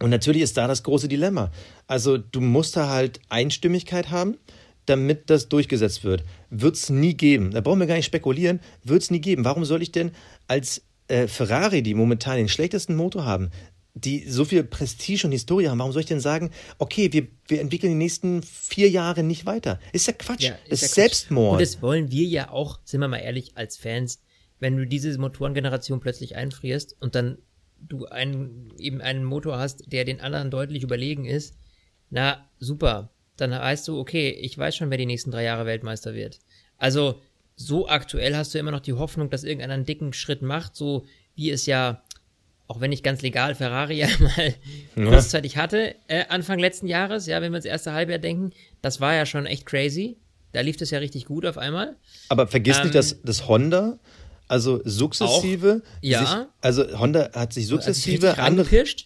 [0.00, 1.50] Und natürlich ist da das große Dilemma.
[1.86, 4.36] Also du musst da halt Einstimmigkeit haben,
[4.84, 6.24] damit das durchgesetzt wird.
[6.50, 7.50] Wird es nie geben.
[7.50, 8.60] Da brauchen wir gar nicht spekulieren.
[8.84, 9.44] Wird es nie geben.
[9.44, 10.12] Warum soll ich denn
[10.48, 13.50] als äh, Ferrari, die momentan den schlechtesten Motor haben,
[13.96, 17.62] die so viel Prestige und Historie haben, warum soll ich denn sagen, okay, wir, wir
[17.62, 19.80] entwickeln die nächsten vier Jahre nicht weiter?
[19.92, 20.42] Ist ja Quatsch.
[20.42, 20.94] Ja, ist ja Quatsch.
[20.94, 21.52] Selbstmord.
[21.54, 24.20] Und das wollen wir ja auch, sind wir mal ehrlich, als Fans,
[24.60, 27.38] wenn du diese Motorengeneration plötzlich einfrierst und dann
[27.80, 31.56] du einen, eben einen Motor hast, der den anderen deutlich überlegen ist,
[32.10, 33.10] na, super.
[33.36, 36.38] Dann heißt du, okay, ich weiß schon, wer die nächsten drei Jahre Weltmeister wird.
[36.78, 37.20] Also,
[37.54, 41.06] so aktuell hast du immer noch die Hoffnung, dass irgendeiner einen dicken Schritt macht, so
[41.34, 42.02] wie es ja,
[42.68, 44.54] auch wenn nicht ganz legal, Ferrari ja mal
[45.08, 48.52] kurzzeitig hatte, äh, Anfang letzten Jahres, ja, wenn wir ins erste Halbjahr denken,
[48.82, 50.16] das war ja schon echt crazy.
[50.52, 51.96] Da lief das ja richtig gut auf einmal.
[52.28, 53.98] Aber vergiss Ähm, nicht, dass das Honda,
[54.48, 56.20] also sukzessive, ja.
[56.20, 56.28] sich,
[56.60, 58.58] also Honda hat sich sukzessive an,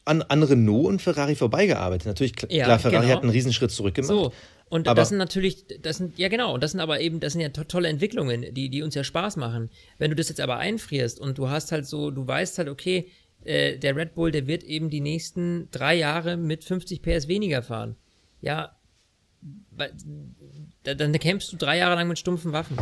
[0.05, 2.07] an, an Renault und Ferrari vorbeigearbeitet.
[2.07, 3.17] Natürlich, kl- Ja, klar, Ferrari genau.
[3.17, 4.09] hat einen Riesenschritt zurückgemacht.
[4.11, 4.33] So.
[4.69, 7.41] Und Aber- das sind natürlich, das sind, ja genau, das sind aber eben, das sind
[7.43, 9.69] ja to tolle Entwicklungen, die, die uns ja Spaß machen.
[9.99, 13.09] Wenn du das jetzt aber einfrierst und du hast halt so, du weißt halt, okay,
[13.45, 17.63] äh, der Red Bull, der wird eben die nächsten drei Jahre mit 50 PS weniger
[17.63, 17.97] fahren.
[18.41, 18.77] Ja,
[20.83, 22.77] dann kämpfst du drei Jahre lang mit stumpfen Waffen.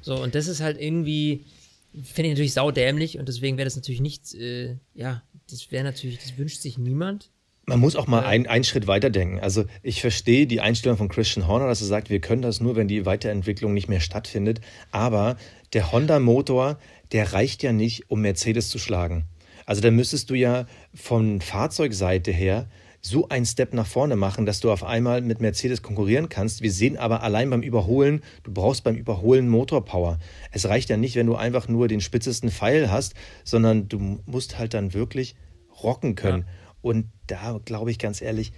[0.00, 1.44] So, und das ist halt irgendwie,
[1.92, 6.18] finde ich natürlich saudämlich und deswegen wäre das natürlich nichts, äh, ja, das wäre natürlich,
[6.18, 7.30] das wünscht sich niemand.
[7.64, 9.38] Man muss auch mal ein, einen Schritt weiter denken.
[9.38, 12.74] Also ich verstehe die Einstellung von Christian Horner, dass er sagt, wir können das nur,
[12.74, 14.60] wenn die Weiterentwicklung nicht mehr stattfindet.
[14.90, 15.36] Aber
[15.72, 16.78] der Honda-Motor,
[17.12, 19.26] der reicht ja nicht, um Mercedes zu schlagen.
[19.66, 22.68] Also da müsstest du ja von Fahrzeugseite her
[23.04, 26.62] so einen Step nach vorne machen, dass du auf einmal mit Mercedes konkurrieren kannst.
[26.62, 30.20] Wir sehen aber allein beim Überholen, du brauchst beim Überholen Motorpower.
[30.52, 34.56] Es reicht ja nicht, wenn du einfach nur den spitzesten Pfeil hast, sondern du musst
[34.58, 35.34] halt dann wirklich
[35.82, 36.44] rocken können.
[36.46, 36.52] Ja.
[36.80, 38.52] Und da glaube ich ganz ehrlich,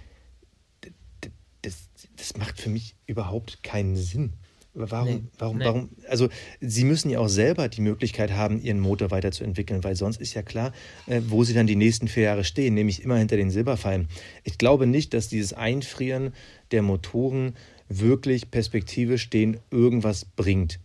[1.63, 4.33] das, das macht für mich überhaupt keinen Sinn.
[4.75, 5.65] Warum, nee, warum, nee.
[5.65, 5.89] warum?
[6.09, 6.27] Also,
[6.59, 10.41] sie müssen ja auch selber die Möglichkeit haben, ihren Motor weiterzuentwickeln, weil sonst ist ja
[10.41, 10.73] klar,
[11.07, 14.09] äh, wo sie dann die nächsten vier Jahre stehen, nämlich immer hinter den Silberpfeilen.
[14.43, 16.33] Ich glaube nicht, dass dieses Einfrieren
[16.71, 17.55] der Motoren
[17.87, 20.79] wirklich perspektivisch denen irgendwas bringt.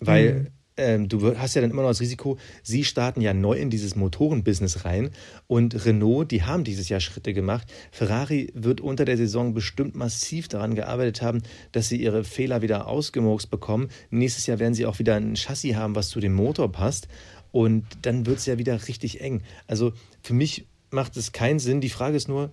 [0.00, 3.54] Weil mhm ähm, du hast ja dann immer noch das Risiko, sie starten ja neu
[3.54, 5.10] in dieses Motorenbusiness rein
[5.46, 7.72] und Renault, die haben dieses Jahr Schritte gemacht.
[7.90, 12.86] Ferrari wird unter der Saison bestimmt massiv daran gearbeitet haben, dass sie ihre Fehler wieder
[12.88, 13.88] ausgemurkst bekommen.
[14.10, 17.08] Nächstes Jahr werden sie auch wieder ein Chassis haben, was zu dem Motor passt
[17.52, 19.42] und dann wird es ja wieder richtig eng.
[19.66, 21.80] Also für mich macht es keinen Sinn.
[21.80, 22.52] Die Frage ist nur,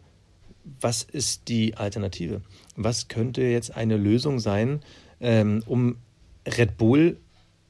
[0.80, 2.42] was ist die Alternative?
[2.76, 4.80] Was könnte jetzt eine Lösung sein,
[5.20, 5.98] ähm, um
[6.48, 7.18] Red Bull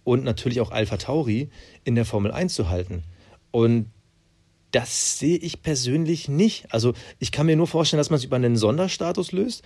[0.04, 1.50] und natürlich auch Alpha Tauri
[1.84, 3.04] in der Formel 1 zu halten.
[3.52, 3.88] Und
[4.72, 6.74] das sehe ich persönlich nicht.
[6.74, 9.64] Also ich kann mir nur vorstellen, dass man es über einen Sonderstatus löst.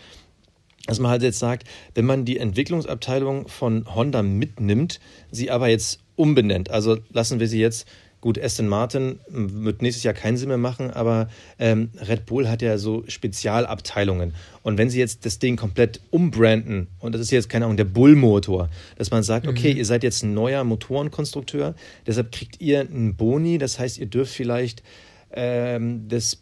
[0.85, 4.99] Dass man halt jetzt sagt, wenn man die Entwicklungsabteilung von Honda mitnimmt,
[5.31, 6.69] sie aber jetzt umbenennt.
[6.69, 7.87] Also lassen wir sie jetzt
[8.27, 12.61] Gut, Aston Martin wird nächstes Jahr keinen Sinn mehr machen, aber ähm, Red Bull hat
[12.61, 14.33] ja so Spezialabteilungen.
[14.63, 17.85] Und wenn sie jetzt das Ding komplett umbranden, und das ist jetzt, keine Ahnung, der
[17.85, 19.77] Bull-Motor, dass man sagt, okay, mhm.
[19.77, 21.73] ihr seid jetzt ein neuer Motorenkonstrukteur,
[22.05, 24.83] deshalb kriegt ihr einen Boni, das heißt, ihr dürft vielleicht
[25.31, 26.39] ähm, das,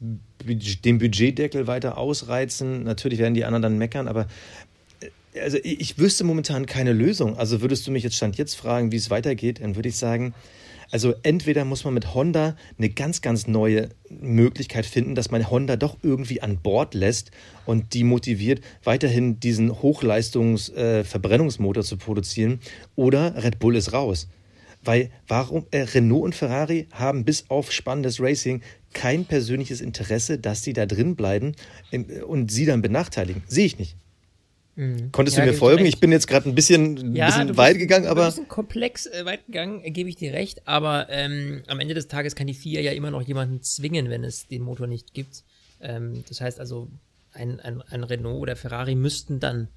[0.84, 2.82] den Budgetdeckel weiter ausreizen.
[2.82, 4.26] Natürlich werden die anderen dann meckern, aber
[5.02, 7.38] äh, also ich, ich wüsste momentan keine Lösung.
[7.38, 10.34] Also würdest du mich jetzt Stand jetzt fragen, wie es weitergeht, dann würde ich sagen,
[10.92, 15.76] also entweder muss man mit Honda eine ganz, ganz neue Möglichkeit finden, dass man Honda
[15.76, 17.32] doch irgendwie an Bord lässt
[17.66, 22.60] und die motiviert, weiterhin diesen Hochleistungs-Verbrennungsmotor äh, zu produzieren.
[22.96, 24.28] Oder Red Bull ist raus.
[24.84, 28.62] Weil warum äh, Renault und Ferrari haben bis auf spannendes Racing
[28.94, 31.54] kein persönliches Interesse, dass sie da drin bleiben
[31.92, 33.44] äh, und sie dann benachteiligen.
[33.48, 33.98] Sehe ich nicht.
[34.76, 35.12] Mhm.
[35.12, 35.86] Konntest ja, du mir folgen?
[35.86, 38.24] Ich bin jetzt gerade ein bisschen, ein ja, bisschen weit gegangen, aber.
[38.24, 40.68] Ein bisschen komplex äh, weit gegangen, äh, gebe ich dir recht.
[40.68, 44.24] Aber ähm, am Ende des Tages kann die FIA ja immer noch jemanden zwingen, wenn
[44.24, 45.44] es den Motor nicht gibt.
[45.82, 46.90] Ähm, das heißt also,
[47.32, 49.70] ein, ein, ein Renault oder Ferrari müssten dann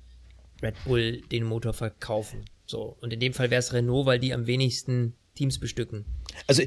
[0.62, 2.44] Red Bull den Motor verkaufen.
[2.66, 2.96] So.
[3.00, 6.04] Und in dem Fall wäre es Renault, weil die am wenigsten Teams bestücken.
[6.48, 6.62] Also,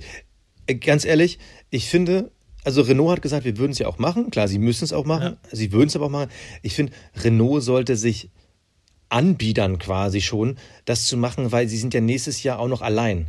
[0.68, 1.38] äh, ganz ehrlich,
[1.70, 2.32] ich finde,
[2.64, 4.32] also Renault hat gesagt, wir würden es ja auch machen.
[4.32, 5.38] Klar, sie müssen es auch machen.
[5.44, 5.50] Ja.
[5.52, 6.30] Sie würden es aber auch machen.
[6.62, 6.94] Ich finde,
[7.24, 8.30] Renault sollte sich
[9.10, 13.28] anbiedern quasi schon, das zu machen, weil sie sind ja nächstes Jahr auch noch allein.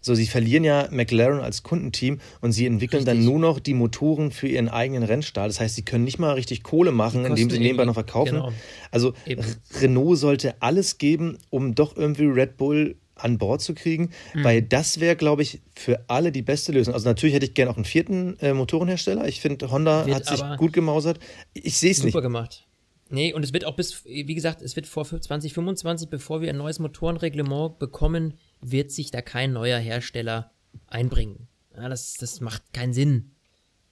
[0.00, 3.18] So, sie verlieren ja McLaren als Kundenteam und sie entwickeln richtig.
[3.18, 5.48] dann nur noch die Motoren für ihren eigenen Rennstall.
[5.48, 8.36] Das heißt, sie können nicht mal richtig Kohle machen, indem sie nebenbei noch verkaufen.
[8.36, 8.52] Genau.
[8.92, 9.44] Also eben.
[9.80, 14.44] Renault sollte alles geben, um doch irgendwie Red Bull an Bord zu kriegen, mhm.
[14.44, 16.94] weil das wäre, glaube ich, für alle die beste Lösung.
[16.94, 19.26] Also natürlich hätte ich gerne auch einen vierten äh, Motorenhersteller.
[19.28, 21.18] Ich finde, Honda wird hat sich gut gemausert.
[21.54, 22.12] Ich sehe es nicht.
[22.12, 22.66] Super gemacht.
[23.10, 26.58] Nee, und es wird auch bis, wie gesagt, es wird vor 2025, bevor wir ein
[26.58, 30.52] neues Motorenreglement bekommen, wird sich da kein neuer Hersteller
[30.86, 31.48] einbringen.
[31.74, 33.30] Ja, das, das macht keinen Sinn.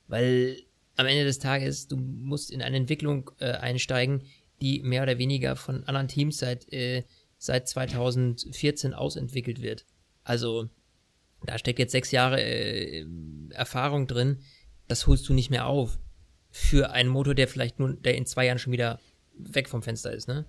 [0.07, 0.59] Weil
[0.97, 4.22] am Ende des Tages, du musst in eine Entwicklung äh, einsteigen,
[4.61, 7.05] die mehr oder weniger von anderen Teams seit äh,
[7.39, 9.84] seit 2014 ausentwickelt wird.
[10.24, 10.68] Also
[11.45, 13.07] da steckt jetzt sechs Jahre äh,
[13.51, 14.39] Erfahrung drin.
[14.89, 15.99] Das holst du nicht mehr auf
[16.51, 18.99] für einen Motor, der vielleicht nun, der in zwei Jahren schon wieder
[19.34, 20.28] weg vom Fenster ist.
[20.28, 20.47] Ne?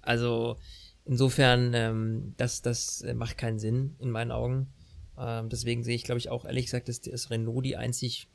[0.00, 0.58] Also
[1.04, 4.68] insofern, ähm, das, das macht keinen Sinn in meinen Augen.
[5.18, 8.28] Ähm, deswegen sehe ich, glaube ich, auch ehrlich gesagt, dass das Renault die einzig,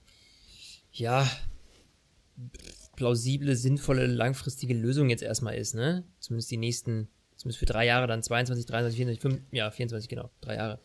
[0.92, 1.30] ja,
[2.96, 5.74] plausible, sinnvolle, langfristige Lösung jetzt erstmal ist.
[5.74, 6.04] Ne?
[6.20, 7.08] Zumindest die nächsten
[7.46, 10.80] Zumindest für drei Jahre, dann 22, 23, 24, 25, ja, 24, genau, drei Jahre.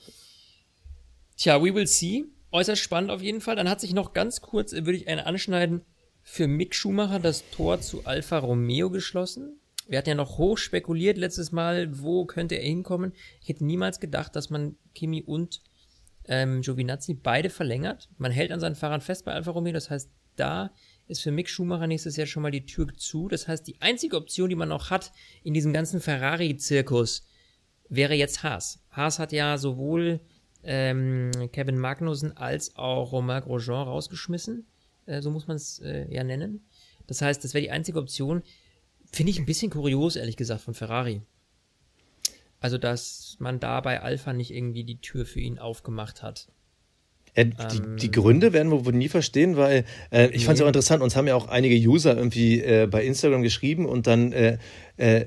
[1.38, 2.26] Tja, we will see.
[2.52, 3.56] Äußerst spannend auf jeden Fall.
[3.56, 5.80] Dann hat sich noch ganz kurz, äh, würde ich einen anschneiden,
[6.22, 9.58] für Mick Schumacher das Tor zu Alfa Romeo geschlossen.
[9.88, 13.14] Wir hatten ja noch hoch spekuliert letztes Mal, wo könnte er hinkommen.
[13.40, 15.62] Ich hätte niemals gedacht, dass man Kimi und
[16.26, 18.11] ähm, Giovinazzi beide verlängert.
[18.18, 20.72] Man hält an seinen Fahrern fest bei Alfa Romeo, das heißt, da
[21.11, 23.28] ist für Mick Schumacher nächstes Jahr schon mal die Tür zu.
[23.28, 27.26] Das heißt, die einzige Option, die man noch hat in diesem ganzen Ferrari-Zirkus,
[27.88, 28.82] wäre jetzt Haas.
[28.90, 30.20] Haas hat ja sowohl
[30.62, 34.66] ähm, Kevin Magnussen als auch Romain Grosjean rausgeschmissen.
[35.06, 36.64] Äh, so muss man es äh, ja nennen.
[37.06, 38.42] Das heißt, das wäre die einzige Option.
[39.12, 41.22] Finde ich ein bisschen kurios, ehrlich gesagt, von Ferrari.
[42.61, 46.48] Also, dass man da bei Alpha nicht irgendwie die Tür für ihn aufgemacht hat.
[47.36, 50.38] Ja, die, ähm, die, Gründe werden wir wohl nie verstehen, weil äh, ich nee.
[50.40, 53.86] fand es auch interessant, uns haben ja auch einige User irgendwie äh, bei Instagram geschrieben
[53.86, 54.58] und dann äh,
[54.96, 55.26] äh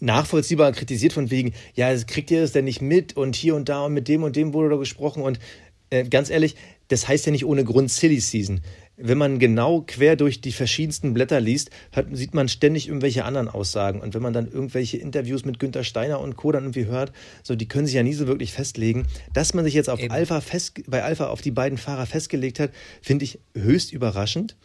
[0.00, 3.84] nachvollziehbar kritisiert von wegen, ja, kriegt ihr das denn nicht mit und hier und da
[3.84, 5.38] und mit dem und dem wurde da gesprochen und
[5.90, 6.56] äh, ganz ehrlich,
[6.88, 8.60] das heißt ja nicht ohne Grund Silly Season
[8.96, 13.48] wenn man genau quer durch die verschiedensten Blätter liest, hört, sieht man ständig irgendwelche anderen
[13.48, 14.00] Aussagen.
[14.00, 16.52] Und wenn man dann irgendwelche Interviews mit Günter Steiner und Co.
[16.52, 19.06] dann irgendwie hört, so die können sich ja nie so wirklich festlegen.
[19.32, 22.70] Dass man sich jetzt auf Alpha fest, bei Alpha auf die beiden Fahrer festgelegt hat,
[23.02, 24.56] finde ich höchst überraschend.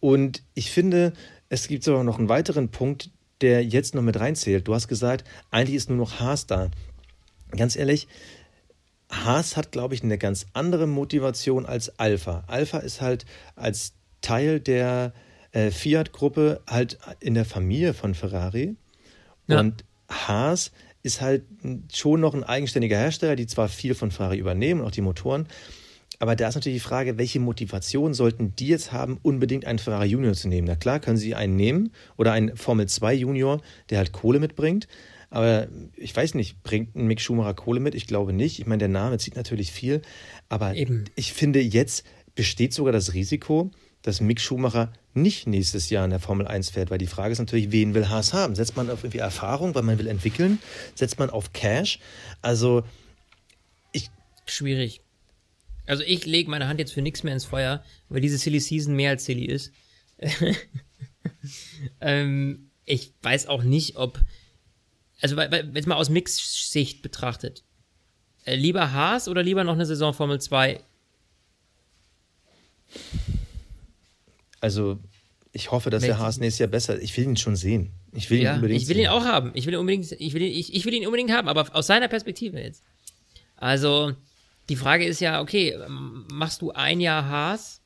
[0.00, 1.12] Und ich finde,
[1.48, 3.10] es gibt sogar noch einen weiteren Punkt,
[3.40, 4.66] der jetzt noch mit reinzählt.
[4.66, 6.70] Du hast gesagt, eigentlich ist nur noch Haas da.
[7.56, 8.08] Ganz ehrlich,
[9.12, 12.44] Haas hat, glaube ich, eine ganz andere Motivation als Alpha.
[12.46, 13.92] Alpha ist halt als
[14.22, 15.12] Teil der
[15.52, 18.76] äh, Fiat-Gruppe halt in der Familie von Ferrari.
[19.46, 19.60] Ja.
[19.60, 21.44] Und Haas ist halt
[21.92, 25.46] schon noch ein eigenständiger Hersteller, die zwar viel von Ferrari übernehmen, auch die Motoren.
[26.18, 30.06] Aber da ist natürlich die Frage, welche Motivation sollten die jetzt haben, unbedingt einen Ferrari
[30.06, 30.68] Junior zu nehmen?
[30.68, 33.60] Na klar, können sie einen nehmen oder einen Formel 2 Junior,
[33.90, 34.86] der halt Kohle mitbringt.
[35.32, 35.66] Aber
[35.96, 37.94] ich weiß nicht, bringt ein Mick Schumacher Kohle mit?
[37.94, 38.58] Ich glaube nicht.
[38.58, 40.02] Ich meine, der Name zieht natürlich viel.
[40.50, 41.06] Aber Eben.
[41.16, 42.04] ich finde, jetzt
[42.34, 43.70] besteht sogar das Risiko,
[44.02, 47.38] dass Mick Schumacher nicht nächstes Jahr in der Formel 1 fährt, weil die Frage ist
[47.38, 48.54] natürlich, wen will Haas haben?
[48.54, 50.58] Setzt man auf irgendwie Erfahrung, weil man will entwickeln?
[50.94, 51.98] Setzt man auf Cash?
[52.42, 52.82] Also,
[53.92, 54.10] ich.
[54.44, 55.00] Schwierig.
[55.86, 58.94] Also, ich lege meine Hand jetzt für nichts mehr ins Feuer, weil diese Silly Season
[58.94, 59.72] mehr als silly ist.
[62.02, 64.20] ähm, ich weiß auch nicht, ob
[65.22, 67.62] also wenn es mal aus Mix-Sicht betrachtet,
[68.44, 70.80] äh, lieber Haas oder lieber noch eine Saison Formel 2?
[74.60, 74.98] Also,
[75.52, 76.16] ich hoffe, dass Welche?
[76.16, 77.02] der Haas nächstes Jahr besser ist.
[77.04, 77.92] Ich will ihn schon sehen.
[78.12, 79.04] Ich will ja, ihn unbedingt Ich will sehen.
[79.04, 79.50] ihn auch haben.
[79.54, 82.08] Ich will ihn unbedingt, ich will, ich, ich will ihn unbedingt haben, aber aus seiner
[82.08, 82.82] Perspektive jetzt.
[83.56, 84.12] Also,
[84.68, 87.80] die Frage ist ja, okay, machst du ein Jahr Haas,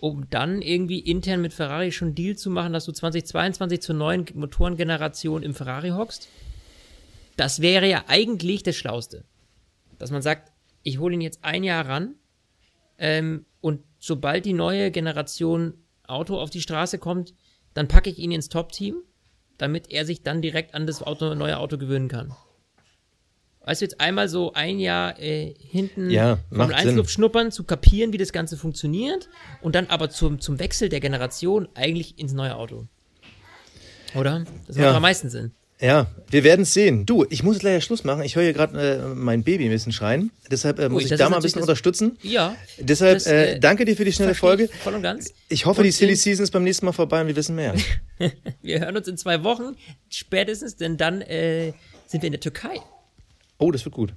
[0.00, 4.24] um dann irgendwie intern mit Ferrari schon Deal zu machen, dass du 2022 zur neuen
[4.34, 6.28] Motorengeneration im Ferrari hockst?
[7.36, 9.24] Das wäre ja eigentlich das Schlauste.
[9.98, 12.14] Dass man sagt, ich hole ihn jetzt ein Jahr ran
[12.98, 15.74] ähm, und sobald die neue Generation
[16.06, 17.34] Auto auf die Straße kommt,
[17.72, 18.96] dann packe ich ihn ins Top-Team,
[19.58, 22.34] damit er sich dann direkt an das Auto, neue Auto gewöhnen kann.
[23.64, 28.12] Weißt du, jetzt einmal so ein Jahr äh, hinten ja, 1 Luft schnuppern, zu kapieren,
[28.12, 29.30] wie das Ganze funktioniert
[29.62, 32.86] und dann aber zum, zum Wechsel der Generation eigentlich ins neue Auto.
[34.14, 34.44] Oder?
[34.66, 34.94] Das macht ja.
[34.94, 35.52] am meisten Sinn.
[35.80, 37.04] Ja, wir werden es sehen.
[37.04, 38.22] Du, ich muss leider Schluss machen.
[38.22, 40.30] Ich höre hier gerade äh, mein Baby ein bisschen schreien.
[40.50, 42.16] Deshalb äh, muss Ui, ich da mal ein bisschen unterstützen.
[42.22, 42.54] Ja.
[42.78, 44.68] Deshalb das, äh, danke dir für die schnelle Folge.
[44.82, 45.34] Voll und ganz.
[45.48, 47.74] Ich hoffe, und die Silly Season ist beim nächsten Mal vorbei und wir wissen mehr.
[48.62, 49.76] wir hören uns in zwei Wochen
[50.08, 51.72] spätestens, denn dann äh,
[52.06, 52.80] sind wir in der Türkei.
[53.58, 54.14] Oh, das wird gut.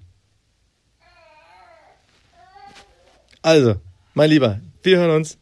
[3.42, 3.76] Also,
[4.14, 5.38] mein Lieber, wir hören uns.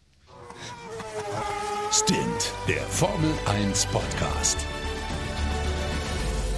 [1.91, 4.57] Stint, der Formel 1 Podcast